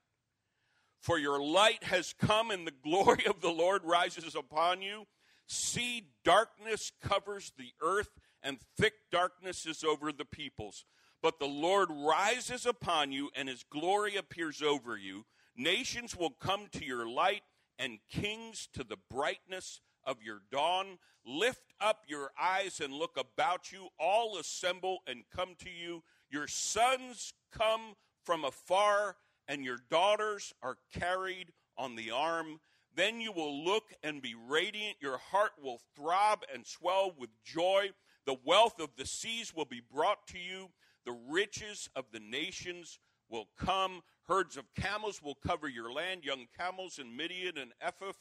for 1.01 1.19
your 1.19 1.41
light 1.41 1.85
has 1.85 2.15
come, 2.19 2.51
and 2.51 2.67
the 2.67 2.73
glory 2.83 3.27
of 3.27 3.41
the 3.41 3.51
Lord 3.51 3.83
rises 3.85 4.35
upon 4.35 4.83
you. 4.83 5.07
See, 5.47 6.09
darkness 6.25 6.93
covers 7.03 7.53
the 7.57 7.73
earth, 7.81 8.11
and 8.43 8.59
thick 8.77 8.95
darkness 9.11 9.67
is 9.67 9.85
over 9.85 10.13
the 10.13 10.25
peoples. 10.25 10.85
But 11.23 11.39
the 11.39 11.47
Lord 11.47 11.89
rises 11.91 12.67
upon 12.67 13.13
you, 13.13 13.31
and 13.35 13.49
his 13.49 13.65
glory 13.65 14.17
appears 14.17 14.63
over 14.63 14.97
you. 14.97 15.25
Nations 15.59 16.17
will 16.17 16.31
come 16.31 16.69
to 16.71 16.85
your 16.85 17.07
light, 17.07 17.43
and 17.79 17.99
kings 18.09 18.69
to 18.73 18.85
the 18.85 18.97
brightness 19.11 19.81
of 20.05 20.23
your 20.23 20.41
dawn. 20.51 20.99
Lift 21.27 21.75
up 21.81 22.05
your 22.09 22.31
eyes 22.41 22.81
and 22.81 22.93
look 22.93 23.19
about 23.19 23.71
you. 23.73 23.89
All 23.99 24.39
assemble 24.39 24.99
and 25.07 25.25
come 25.35 25.55
to 25.61 25.71
you. 25.71 26.03
Your 26.31 26.47
sons 26.47 27.33
come 27.53 27.95
from 28.25 28.45
afar, 28.45 29.17
and 29.47 29.65
your 29.65 29.79
daughters 29.91 30.53
are 30.63 30.79
carried 30.93 31.53
on 31.77 31.97
the 31.97 32.11
arm. 32.11 32.61
Then 32.95 33.21
you 33.21 33.33
will 33.33 33.65
look 33.65 33.93
and 34.03 34.23
be 34.23 34.35
radiant. 34.35 34.97
Your 35.01 35.19
heart 35.19 35.53
will 35.63 35.81
throb 35.95 36.41
and 36.53 36.67
swell 36.67 37.13
with 37.17 37.31
joy. 37.45 37.91
The 38.27 38.37
wealth 38.45 38.81
of 38.81 38.91
the 38.97 39.07
seas 39.07 39.55
will 39.55 39.65
be 39.65 39.83
brought 39.93 40.27
to 40.29 40.39
you. 40.39 40.71
The 41.05 41.17
riches 41.29 41.89
of 41.95 42.07
the 42.13 42.21
nations 42.21 42.99
will 43.31 43.49
come. 43.59 44.03
Herds 44.29 44.59
of 44.59 44.75
camels 44.75 45.23
will 45.23 45.37
cover 45.37 45.69
your 45.69 45.91
land, 45.91 46.25
young 46.25 46.47
camels 46.57 46.99
in 46.99 47.17
Midian 47.17 47.57
and 47.57 47.73
Ephah. 47.81 48.13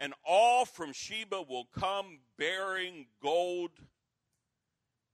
And 0.00 0.12
all 0.26 0.64
from 0.64 0.92
Sheba 0.92 1.42
will 1.42 1.68
come 1.72 2.18
bearing 2.36 3.06
gold 3.22 3.70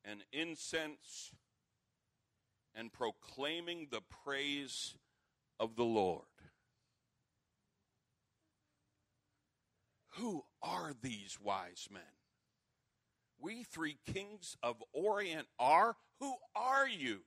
and 0.03 0.25
incense 0.33 1.33
and 2.75 2.91
proclaiming 2.91 3.89
the 3.91 4.01
praise 4.25 4.95
of 5.59 5.77
the 5.77 5.85
Lord. 5.85 6.25
Who 10.15 10.45
are 10.63 10.95
these 11.03 11.39
wise 11.41 11.89
men? 11.93 12.03
We 13.39 13.63
three 13.63 13.99
kings 14.07 14.57
of 14.63 14.83
Orient 14.93 15.49
are. 15.59 15.97
Who 16.21 16.35
are 16.55 16.89
you? 16.89 17.21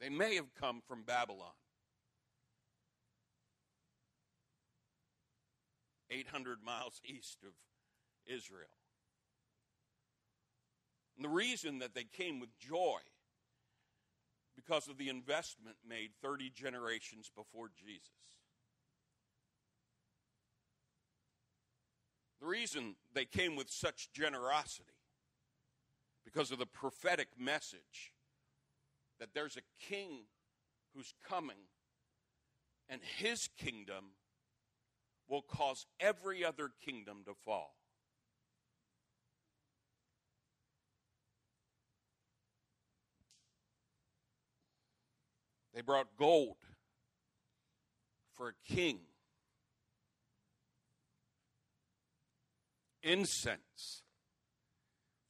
They 0.00 0.08
may 0.08 0.36
have 0.36 0.54
come 0.54 0.80
from 0.86 1.02
Babylon. 1.02 1.52
800 6.10 6.58
miles 6.64 7.00
east 7.04 7.38
of 7.42 7.52
Israel. 8.26 8.68
And 11.16 11.24
the 11.24 11.28
reason 11.28 11.80
that 11.80 11.94
they 11.94 12.04
came 12.04 12.38
with 12.40 12.56
joy 12.58 13.00
because 14.56 14.88
of 14.88 14.98
the 14.98 15.08
investment 15.08 15.76
made 15.86 16.10
30 16.22 16.50
generations 16.50 17.30
before 17.34 17.68
Jesus. 17.76 18.10
The 22.40 22.46
reason 22.46 22.94
they 23.12 23.24
came 23.24 23.56
with 23.56 23.68
such 23.68 24.12
generosity 24.12 24.92
because 26.24 26.52
of 26.52 26.58
the 26.58 26.66
prophetic 26.66 27.28
message 27.38 28.12
that 29.20 29.30
there's 29.34 29.56
a 29.56 29.86
king 29.88 30.24
who's 30.94 31.12
coming 31.28 31.56
and 32.88 33.00
his 33.18 33.48
kingdom 33.58 34.12
will 35.28 35.42
cause 35.42 35.86
every 36.00 36.44
other 36.44 36.70
kingdom 36.84 37.18
to 37.26 37.34
fall. 37.44 37.74
They 45.74 45.82
brought 45.82 46.16
gold 46.16 46.56
for 48.34 48.48
a 48.48 48.72
king, 48.72 48.98
incense 53.02 54.02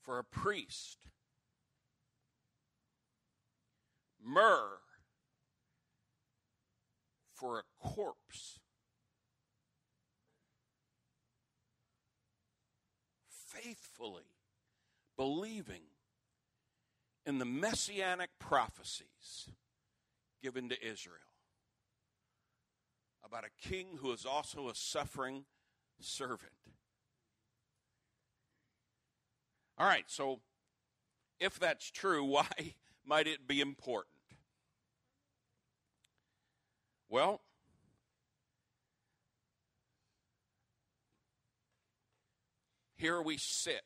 for 0.01 0.19
a 0.19 0.25
priest, 0.25 1.09
myrrh 4.25 4.79
for 7.35 7.59
a 7.59 7.63
corpse. 7.79 8.59
Faithfully 13.29 14.25
believing 15.17 15.83
in 17.27 17.39
the 17.39 17.45
messianic 17.45 18.31
prophecies 18.39 19.51
given 20.43 20.69
to 20.69 20.87
Israel 20.87 21.17
about 23.25 23.45
a 23.45 23.69
king 23.69 23.99
who 24.01 24.13
is 24.13 24.25
also 24.25 24.69
a 24.69 24.75
suffering 24.75 25.45
servant. 26.01 26.53
All 29.77 29.87
right, 29.87 30.05
so 30.07 30.41
if 31.39 31.59
that's 31.59 31.91
true, 31.91 32.25
why 32.25 32.47
might 33.09 33.27
it 33.27 33.49
be 33.49 33.61
important? 33.61 34.13
Well, 37.09 37.41
here 42.97 43.23
we 43.23 43.39
sit 43.39 43.83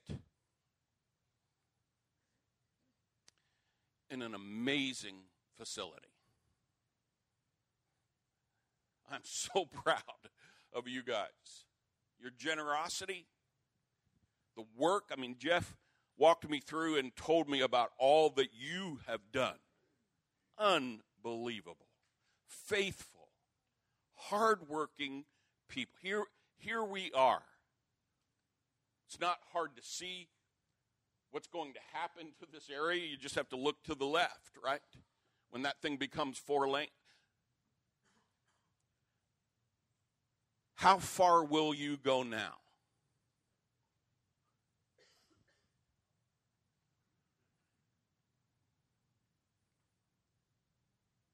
in 4.10 4.22
an 4.22 4.34
amazing 4.34 5.14
facility. 5.56 6.08
I'm 9.08 9.20
so 9.22 9.66
proud 9.84 10.02
of 10.72 10.88
you 10.88 11.04
guys. 11.04 11.28
Your 12.20 12.32
generosity, 12.36 13.26
the 14.56 14.64
work. 14.76 15.10
I 15.16 15.20
mean, 15.20 15.36
Jeff 15.38 15.76
walked 16.22 16.48
me 16.48 16.60
through 16.60 16.96
and 16.98 17.16
told 17.16 17.48
me 17.48 17.60
about 17.60 17.90
all 17.98 18.30
that 18.30 18.50
you 18.56 19.00
have 19.08 19.20
done. 19.32 19.56
Unbelievable. 20.56 21.88
Faithful, 22.46 23.26
hardworking 24.14 25.24
people. 25.68 25.98
Here, 26.00 26.22
here 26.58 26.84
we 26.84 27.10
are. 27.12 27.42
It's 29.08 29.18
not 29.18 29.38
hard 29.52 29.74
to 29.74 29.82
see 29.82 30.28
what's 31.32 31.48
going 31.48 31.72
to 31.72 31.80
happen 31.92 32.28
to 32.38 32.46
this 32.52 32.70
area. 32.70 33.04
You 33.04 33.16
just 33.16 33.34
have 33.34 33.48
to 33.48 33.56
look 33.56 33.82
to 33.82 33.96
the 33.96 34.06
left, 34.06 34.52
right? 34.64 34.80
When 35.50 35.62
that 35.62 35.82
thing 35.82 35.96
becomes 35.96 36.38
four 36.38 36.68
lane, 36.68 36.86
How 40.76 40.98
far 40.98 41.44
will 41.44 41.74
you 41.74 41.96
go 41.96 42.24
now? 42.24 42.61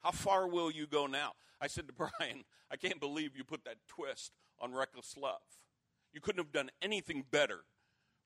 How 0.08 0.12
far 0.12 0.48
will 0.48 0.70
you 0.70 0.86
go 0.86 1.06
now? 1.06 1.32
I 1.60 1.66
said 1.66 1.86
to 1.88 1.92
Brian, 2.18 2.44
I 2.70 2.76
can't 2.76 2.98
believe 2.98 3.36
you 3.36 3.44
put 3.44 3.66
that 3.66 3.76
twist 3.86 4.32
on 4.58 4.72
reckless 4.72 5.18
love. 5.18 5.42
You 6.14 6.22
couldn't 6.22 6.42
have 6.42 6.50
done 6.50 6.70
anything 6.80 7.26
better 7.30 7.58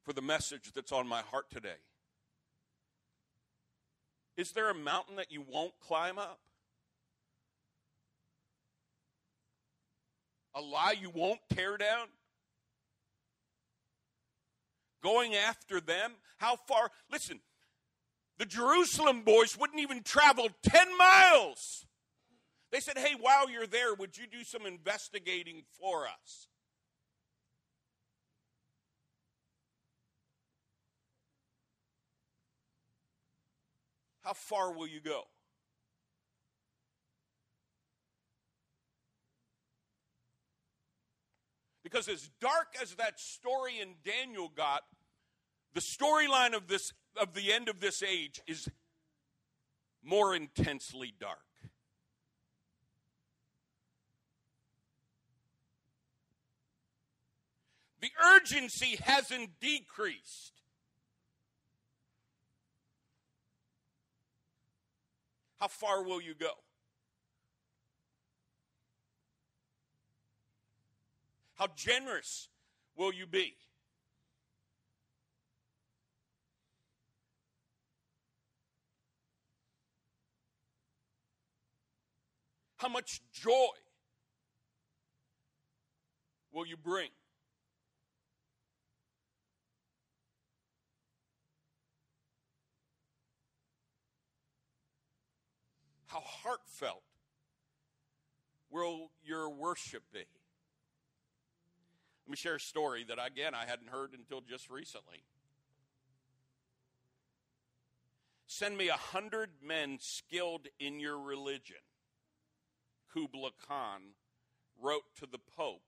for 0.05 0.13
the 0.13 0.23
message 0.23 0.71
that's 0.73 0.93
on 0.93 1.09
my 1.09 1.23
heart 1.23 1.47
today. 1.51 1.81
Is 4.37 4.53
there 4.53 4.71
a 4.71 4.75
mountain 4.75 5.17
that 5.17 5.33
you 5.33 5.45
won't 5.45 5.73
climb 5.81 6.19
up? 6.21 6.39
A 10.55 10.61
lie 10.61 10.95
you 11.01 11.11
won't 11.11 11.41
tear 11.53 11.77
down? 11.77 12.07
Going 15.03 15.35
after 15.35 15.81
them? 15.81 16.13
How 16.37 16.55
far? 16.55 16.93
Listen, 17.11 17.41
the 18.43 18.47
Jerusalem 18.47 19.23
boys 19.23 19.57
wouldn't 19.57 19.79
even 19.79 20.03
travel 20.03 20.49
10 20.65 20.99
miles. 20.99 21.87
They 22.73 22.81
said, 22.81 22.99
hey, 22.99 23.15
while 23.21 23.49
you're 23.49 23.69
there, 23.69 23.95
would 23.95 24.19
you 24.19 24.25
do 24.27 24.43
some 24.43 24.67
investigating 24.67 25.63
for 25.79 26.09
us? 26.09 26.49
How 34.25 34.33
far 34.33 34.73
will 34.73 34.89
you 34.89 35.01
go? 35.01 35.23
Because 41.85 42.09
as 42.09 42.29
dark 42.41 42.75
as 42.83 42.97
that 42.97 43.21
story 43.21 43.79
in 43.81 43.91
Daniel 44.05 44.49
got, 44.49 44.81
the 45.75 45.81
storyline 45.81 46.57
of 46.57 46.67
this 46.67 46.93
of 47.21 47.35
the 47.35 47.53
end 47.53 47.69
of 47.69 47.81
this 47.81 48.03
age 48.03 48.41
is 48.47 48.69
more 50.03 50.35
intensely 50.35 51.15
dark. 51.19 51.39
The 58.01 58.11
urgency 58.35 58.99
hasn't 59.01 59.61
decreased. 59.61 60.61
How 65.61 65.69
far 65.69 66.03
will 66.03 66.21
you 66.21 66.35
go? 66.35 66.51
How 71.55 71.69
generous 71.77 72.49
will 72.97 73.15
you 73.15 73.29
be? 73.29 73.55
How 82.83 82.89
much 82.89 83.21
joy 83.33 83.53
will 86.53 86.67
you 86.67 86.77
bring? 86.77 87.11
How 96.09 96.19
heartfelt 96.19 97.05
will 98.69 99.13
your 99.23 99.49
worship 99.49 100.03
be? 100.13 100.19
Let 102.27 102.31
me 102.31 102.37
share 102.37 102.57
a 102.57 102.61
story 102.61 103.05
that, 103.05 103.19
again, 103.25 103.55
I 103.55 103.65
hadn't 103.65 103.91
heard 103.91 104.11
until 104.13 104.41
just 104.41 104.69
recently. 104.69 105.23
Send 108.49 108.77
me 108.77 108.89
a 108.89 108.95
hundred 108.95 109.51
men 109.65 109.99
skilled 110.01 110.67
in 110.81 110.99
your 110.99 111.21
religion, 111.21 111.77
Kubla 113.13 113.51
Khan 113.67 114.15
wrote 114.81 115.05
to 115.19 115.27
the 115.27 115.39
Pope 115.57 115.83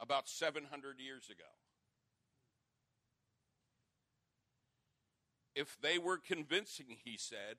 about 0.00 0.28
700 0.28 0.98
years 0.98 1.28
ago. 1.30 1.44
If 5.54 5.76
they 5.82 5.98
were 5.98 6.18
convincing, 6.18 6.96
he 7.04 7.16
said, 7.16 7.56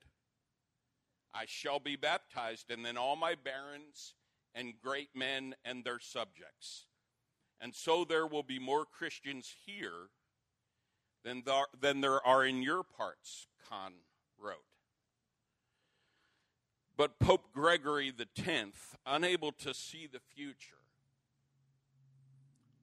I 1.34 1.44
shall 1.46 1.78
be 1.78 1.96
baptized, 1.96 2.70
and 2.70 2.84
then 2.84 2.96
all 2.96 3.16
my 3.16 3.34
barons 3.34 4.14
and 4.54 4.74
great 4.82 5.10
men 5.14 5.54
and 5.64 5.84
their 5.84 6.00
subjects. 6.00 6.86
And 7.60 7.74
so 7.74 8.04
there 8.04 8.26
will 8.26 8.42
be 8.42 8.58
more 8.58 8.84
Christians 8.84 9.54
here 9.64 10.10
than 11.24 11.42
there, 11.46 11.66
than 11.80 12.00
there 12.00 12.26
are 12.26 12.44
in 12.44 12.62
your 12.62 12.82
parts, 12.82 13.46
Khan 13.68 13.92
wrote. 14.38 14.71
But 16.96 17.18
Pope 17.18 17.52
Gregory 17.52 18.12
X, 18.18 18.96
unable 19.06 19.52
to 19.52 19.72
see 19.74 20.06
the 20.06 20.20
future, 20.34 20.76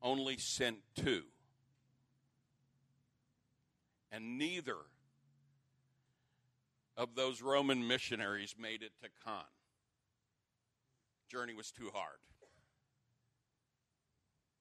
only 0.01 0.37
sent 0.37 0.77
two. 0.95 1.23
And 4.11 4.37
neither 4.37 4.77
of 6.97 7.15
those 7.15 7.41
Roman 7.41 7.87
missionaries 7.87 8.55
made 8.59 8.81
it 8.81 8.91
to 9.01 9.09
Khan. 9.23 9.43
Journey 11.29 11.53
was 11.53 11.71
too 11.71 11.91
hard. 11.93 12.17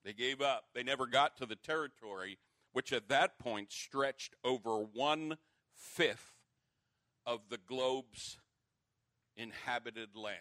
They 0.05 0.13
gave 0.13 0.41
up. 0.41 0.65
They 0.75 0.83
never 0.83 1.07
got 1.07 1.37
to 1.39 1.47
the 1.47 1.57
territory, 1.57 2.39
which 2.73 2.93
at 2.93 3.09
that 3.09 3.39
point 3.39 3.73
stretched 3.73 4.37
over 4.45 4.79
one 4.79 5.39
fifth 5.75 6.35
of 7.27 7.49
the 7.49 7.59
globe's 7.59 8.39
inhabited 9.39 10.11
land 10.15 10.37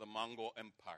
the 0.00 0.06
Mongol 0.06 0.52
Empire. 0.56 0.96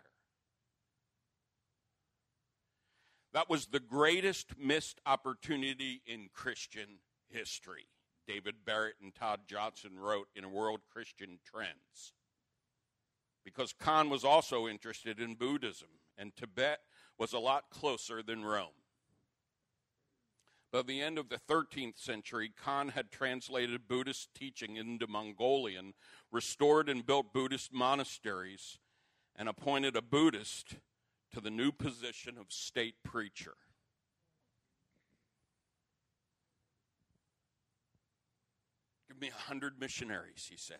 That 3.32 3.50
was 3.50 3.66
the 3.66 3.80
greatest 3.80 4.58
missed 4.58 5.00
opportunity 5.04 6.02
in 6.06 6.28
Christian 6.32 7.00
history. 7.28 7.88
David 8.26 8.56
Barrett 8.64 8.96
and 9.02 9.14
Todd 9.14 9.40
Johnson 9.48 9.98
wrote 9.98 10.28
in 10.36 10.52
World 10.52 10.80
Christian 10.90 11.38
Trends. 11.44 12.12
Because 13.44 13.72
Khan 13.72 14.08
was 14.08 14.24
also 14.24 14.68
interested 14.68 15.18
in 15.18 15.34
Buddhism, 15.34 15.88
and 16.16 16.36
Tibet 16.36 16.80
was 17.18 17.32
a 17.32 17.38
lot 17.38 17.64
closer 17.70 18.22
than 18.22 18.44
Rome. 18.44 18.68
By 20.72 20.80
the 20.80 21.02
end 21.02 21.18
of 21.18 21.28
the 21.28 21.38
13th 21.50 21.98
century, 21.98 22.50
Khan 22.56 22.88
had 22.88 23.10
translated 23.10 23.86
Buddhist 23.86 24.30
teaching 24.34 24.76
into 24.76 25.06
Mongolian, 25.06 25.92
restored 26.30 26.88
and 26.88 27.04
built 27.04 27.34
Buddhist 27.34 27.74
monasteries, 27.74 28.78
and 29.36 29.50
appointed 29.50 29.96
a 29.96 30.02
Buddhist 30.02 30.76
to 31.34 31.42
the 31.42 31.50
new 31.50 31.72
position 31.72 32.38
of 32.38 32.46
state 32.48 32.94
preacher. 33.04 33.52
Give 39.08 39.20
me 39.20 39.28
a 39.28 39.42
hundred 39.42 39.78
missionaries, 39.78 40.48
he 40.50 40.56
said. 40.56 40.78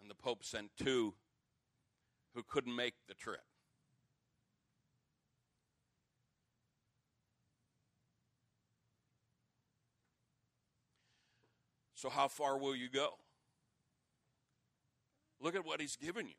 And 0.00 0.10
the 0.10 0.14
Pope 0.14 0.42
sent 0.42 0.70
two 0.78 1.12
who 2.34 2.42
couldn't 2.42 2.74
make 2.74 2.94
the 3.08 3.14
trip. 3.14 3.44
So, 12.04 12.10
how 12.10 12.28
far 12.28 12.58
will 12.58 12.76
you 12.76 12.90
go? 12.90 13.14
Look 15.40 15.54
at 15.54 15.64
what 15.64 15.80
he's 15.80 15.96
given 15.96 16.26
you. 16.26 16.34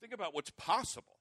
Think 0.00 0.12
about 0.12 0.34
what's 0.34 0.50
possible. 0.50 1.18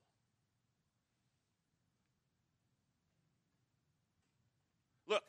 Look, 5.08 5.26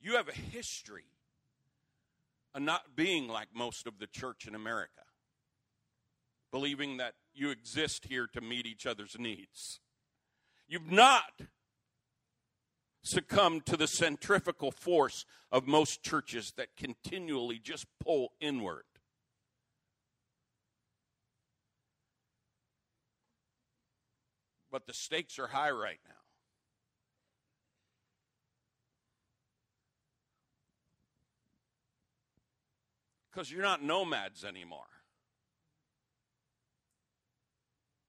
you 0.00 0.14
have 0.14 0.28
a 0.28 0.32
history 0.32 1.06
of 2.54 2.62
not 2.62 2.94
being 2.94 3.26
like 3.26 3.48
most 3.52 3.88
of 3.88 3.98
the 3.98 4.06
church 4.06 4.46
in 4.46 4.54
America, 4.54 5.02
believing 6.52 6.98
that 6.98 7.14
you 7.34 7.50
exist 7.50 8.06
here 8.08 8.28
to 8.32 8.40
meet 8.40 8.64
each 8.64 8.86
other's 8.86 9.16
needs. 9.18 9.80
You've 10.68 10.92
not 10.92 11.32
succumbed 13.04 13.66
to 13.66 13.76
the 13.76 13.86
centrifugal 13.86 14.72
force 14.72 15.24
of 15.52 15.66
most 15.68 16.02
churches 16.02 16.52
that 16.56 16.76
continually 16.76 17.60
just 17.62 17.86
pull 18.02 18.32
inward. 18.40 18.84
But 24.72 24.86
the 24.88 24.94
stakes 24.94 25.38
are 25.38 25.46
high 25.46 25.70
right 25.70 26.00
now. 26.08 26.14
Because 33.30 33.52
you're 33.52 33.62
not 33.62 33.82
nomads 33.82 34.44
anymore. 34.44 34.80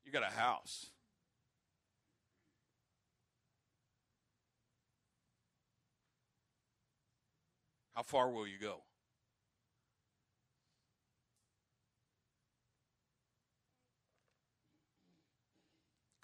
You 0.05 0.11
got 0.11 0.23
a 0.23 0.33
house. 0.33 0.87
How 7.95 8.03
far 8.03 8.29
will 8.29 8.45
you 8.45 8.59
go? 8.61 8.83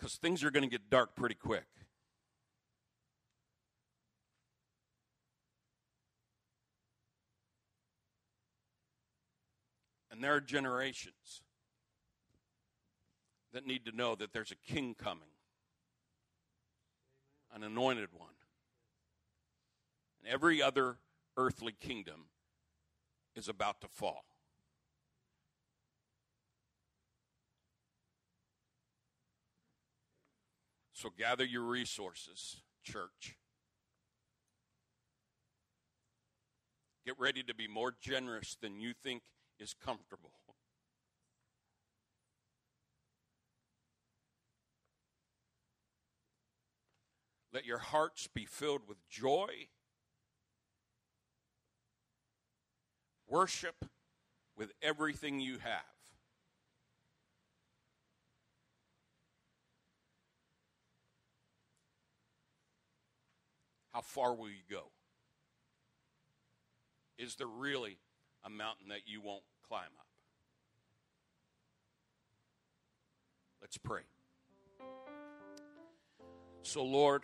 because 0.02 0.16
things 0.16 0.44
are 0.44 0.50
going 0.50 0.64
to 0.64 0.70
get 0.70 0.90
dark 0.90 1.16
pretty 1.16 1.36
quick. 1.36 1.68
And 10.10 10.24
there 10.24 10.34
are 10.34 10.42
generations 10.42 11.44
that 13.54 13.68
need 13.68 13.86
to 13.86 13.96
know 13.96 14.16
that 14.16 14.34
there's 14.34 14.52
a 14.52 14.74
king 14.74 14.96
coming, 14.96 15.30
an 17.54 17.64
anointed 17.64 18.10
one. 18.12 18.30
And 20.20 20.34
every 20.34 20.64
other 20.64 20.98
earthly 21.38 21.74
kingdom 21.80 22.26
is 23.36 23.48
about 23.48 23.82
to 23.82 23.88
fall. 23.88 24.26
So 30.94 31.10
gather 31.18 31.46
your 31.46 31.64
resources, 31.64 32.58
church. 32.84 33.38
Get 37.06 37.16
ready 37.18 37.42
to 37.42 37.56
be 37.56 37.68
more 37.68 37.96
generous 38.00 38.56
than 38.62 38.80
you 38.80 38.94
think 38.94 39.24
is 39.60 39.74
comfortable. 39.74 40.32
Let 47.54 47.66
your 47.66 47.80
hearts 47.80 48.28
be 48.28 48.46
filled 48.46 48.82
with 48.88 48.98
joy, 49.10 49.68
worship 53.32 53.86
with 54.56 54.72
everything 54.84 55.40
you 55.40 55.58
have. 55.60 55.82
How 63.92 64.02
far 64.02 64.36
will 64.36 64.50
you 64.50 64.64
go? 64.70 64.84
is 67.22 67.36
there 67.36 67.48
really 67.48 67.98
a 68.44 68.50
mountain 68.50 68.88
that 68.90 69.02
you 69.06 69.22
won't 69.22 69.44
climb 69.68 69.84
up? 70.00 70.08
Let's 73.62 73.78
pray. 73.78 74.02
So, 76.64 76.84
Lord, 76.84 77.22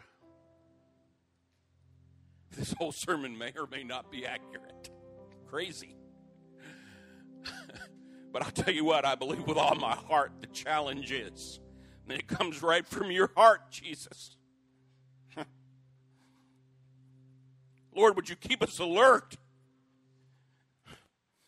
this 2.52 2.74
whole 2.74 2.92
sermon 2.92 3.38
may 3.38 3.54
or 3.58 3.66
may 3.66 3.84
not 3.84 4.12
be 4.12 4.26
accurate. 4.26 4.92
Crazy. 5.50 5.96
but 8.34 8.44
I'll 8.44 8.52
tell 8.52 8.74
you 8.74 8.84
what, 8.84 9.06
I 9.06 9.16
believe 9.16 9.48
with 9.48 9.58
all 9.58 9.76
my 9.76 9.96
heart 9.96 10.34
the 10.42 10.48
challenge 10.48 11.12
is. 11.12 11.60
And 12.08 12.18
it 12.18 12.28
comes 12.28 12.62
right 12.62 12.86
from 12.86 13.12
your 13.12 13.32
heart, 13.36 13.72
Jesus. 13.72 14.36
Lord, 17.96 18.16
would 18.16 18.30
you 18.30 18.36
keep 18.36 18.62
us 18.62 18.78
alert? 18.80 19.38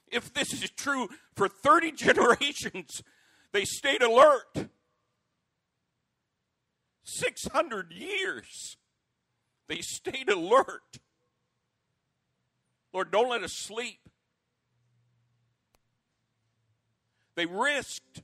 If 0.08 0.34
this 0.34 0.54
is 0.54 0.70
true 0.72 1.10
for 1.36 1.48
30 1.48 1.92
generations, 1.96 3.04
they 3.52 3.66
stayed 3.66 4.02
alert. 4.02 4.70
600 7.04 7.92
years, 7.92 8.78
they 9.68 9.82
stayed 9.82 10.30
alert. 10.30 11.00
Lord, 12.94 13.12
don't 13.12 13.30
let 13.30 13.44
us 13.44 13.54
sleep. 13.54 14.00
They 17.36 17.46
risked, 17.46 18.22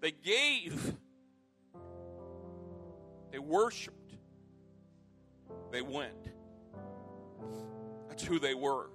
they 0.00 0.10
gave, 0.10 0.94
they 3.30 3.38
worshiped, 3.38 4.14
they 5.72 5.80
went. 5.80 6.30
That's 8.08 8.24
who 8.24 8.38
they 8.38 8.54
were. 8.54 8.90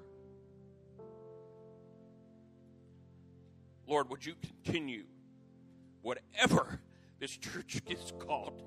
Lord, 3.87 4.09
would 4.09 4.25
you 4.25 4.35
continue 4.41 5.05
whatever 6.01 6.79
this 7.19 7.35
church 7.37 7.81
gets 7.85 8.11
called? 8.19 8.61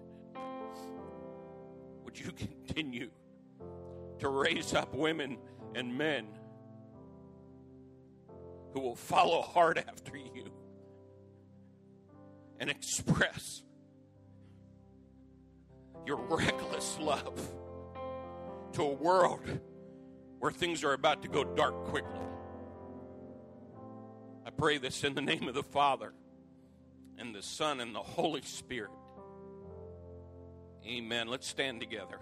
Would 2.04 2.18
you 2.18 2.32
continue 2.32 3.10
to 4.18 4.28
raise 4.28 4.74
up 4.74 4.94
women 4.94 5.38
and 5.74 5.96
men 5.96 6.26
who 8.72 8.80
will 8.80 8.96
follow 8.96 9.42
hard 9.42 9.78
after 9.88 10.16
you 10.16 10.50
and 12.58 12.70
express 12.70 13.62
your 16.06 16.16
reckless 16.16 16.98
love 17.00 17.40
to 18.72 18.82
a 18.82 18.92
world 18.92 19.60
where 20.38 20.52
things 20.52 20.84
are 20.84 20.92
about 20.92 21.22
to 21.22 21.28
go 21.28 21.44
dark 21.44 21.84
quickly. 21.86 22.12
I 24.46 24.50
pray 24.50 24.78
this 24.78 25.04
in 25.04 25.14
the 25.14 25.20
name 25.20 25.48
of 25.48 25.54
the 25.54 25.62
Father 25.62 26.12
and 27.18 27.34
the 27.34 27.42
Son 27.42 27.80
and 27.80 27.94
the 27.94 28.00
Holy 28.00 28.42
Spirit. 28.42 28.90
Amen. 30.86 31.28
Let's 31.28 31.46
stand 31.46 31.80
together. 31.80 32.18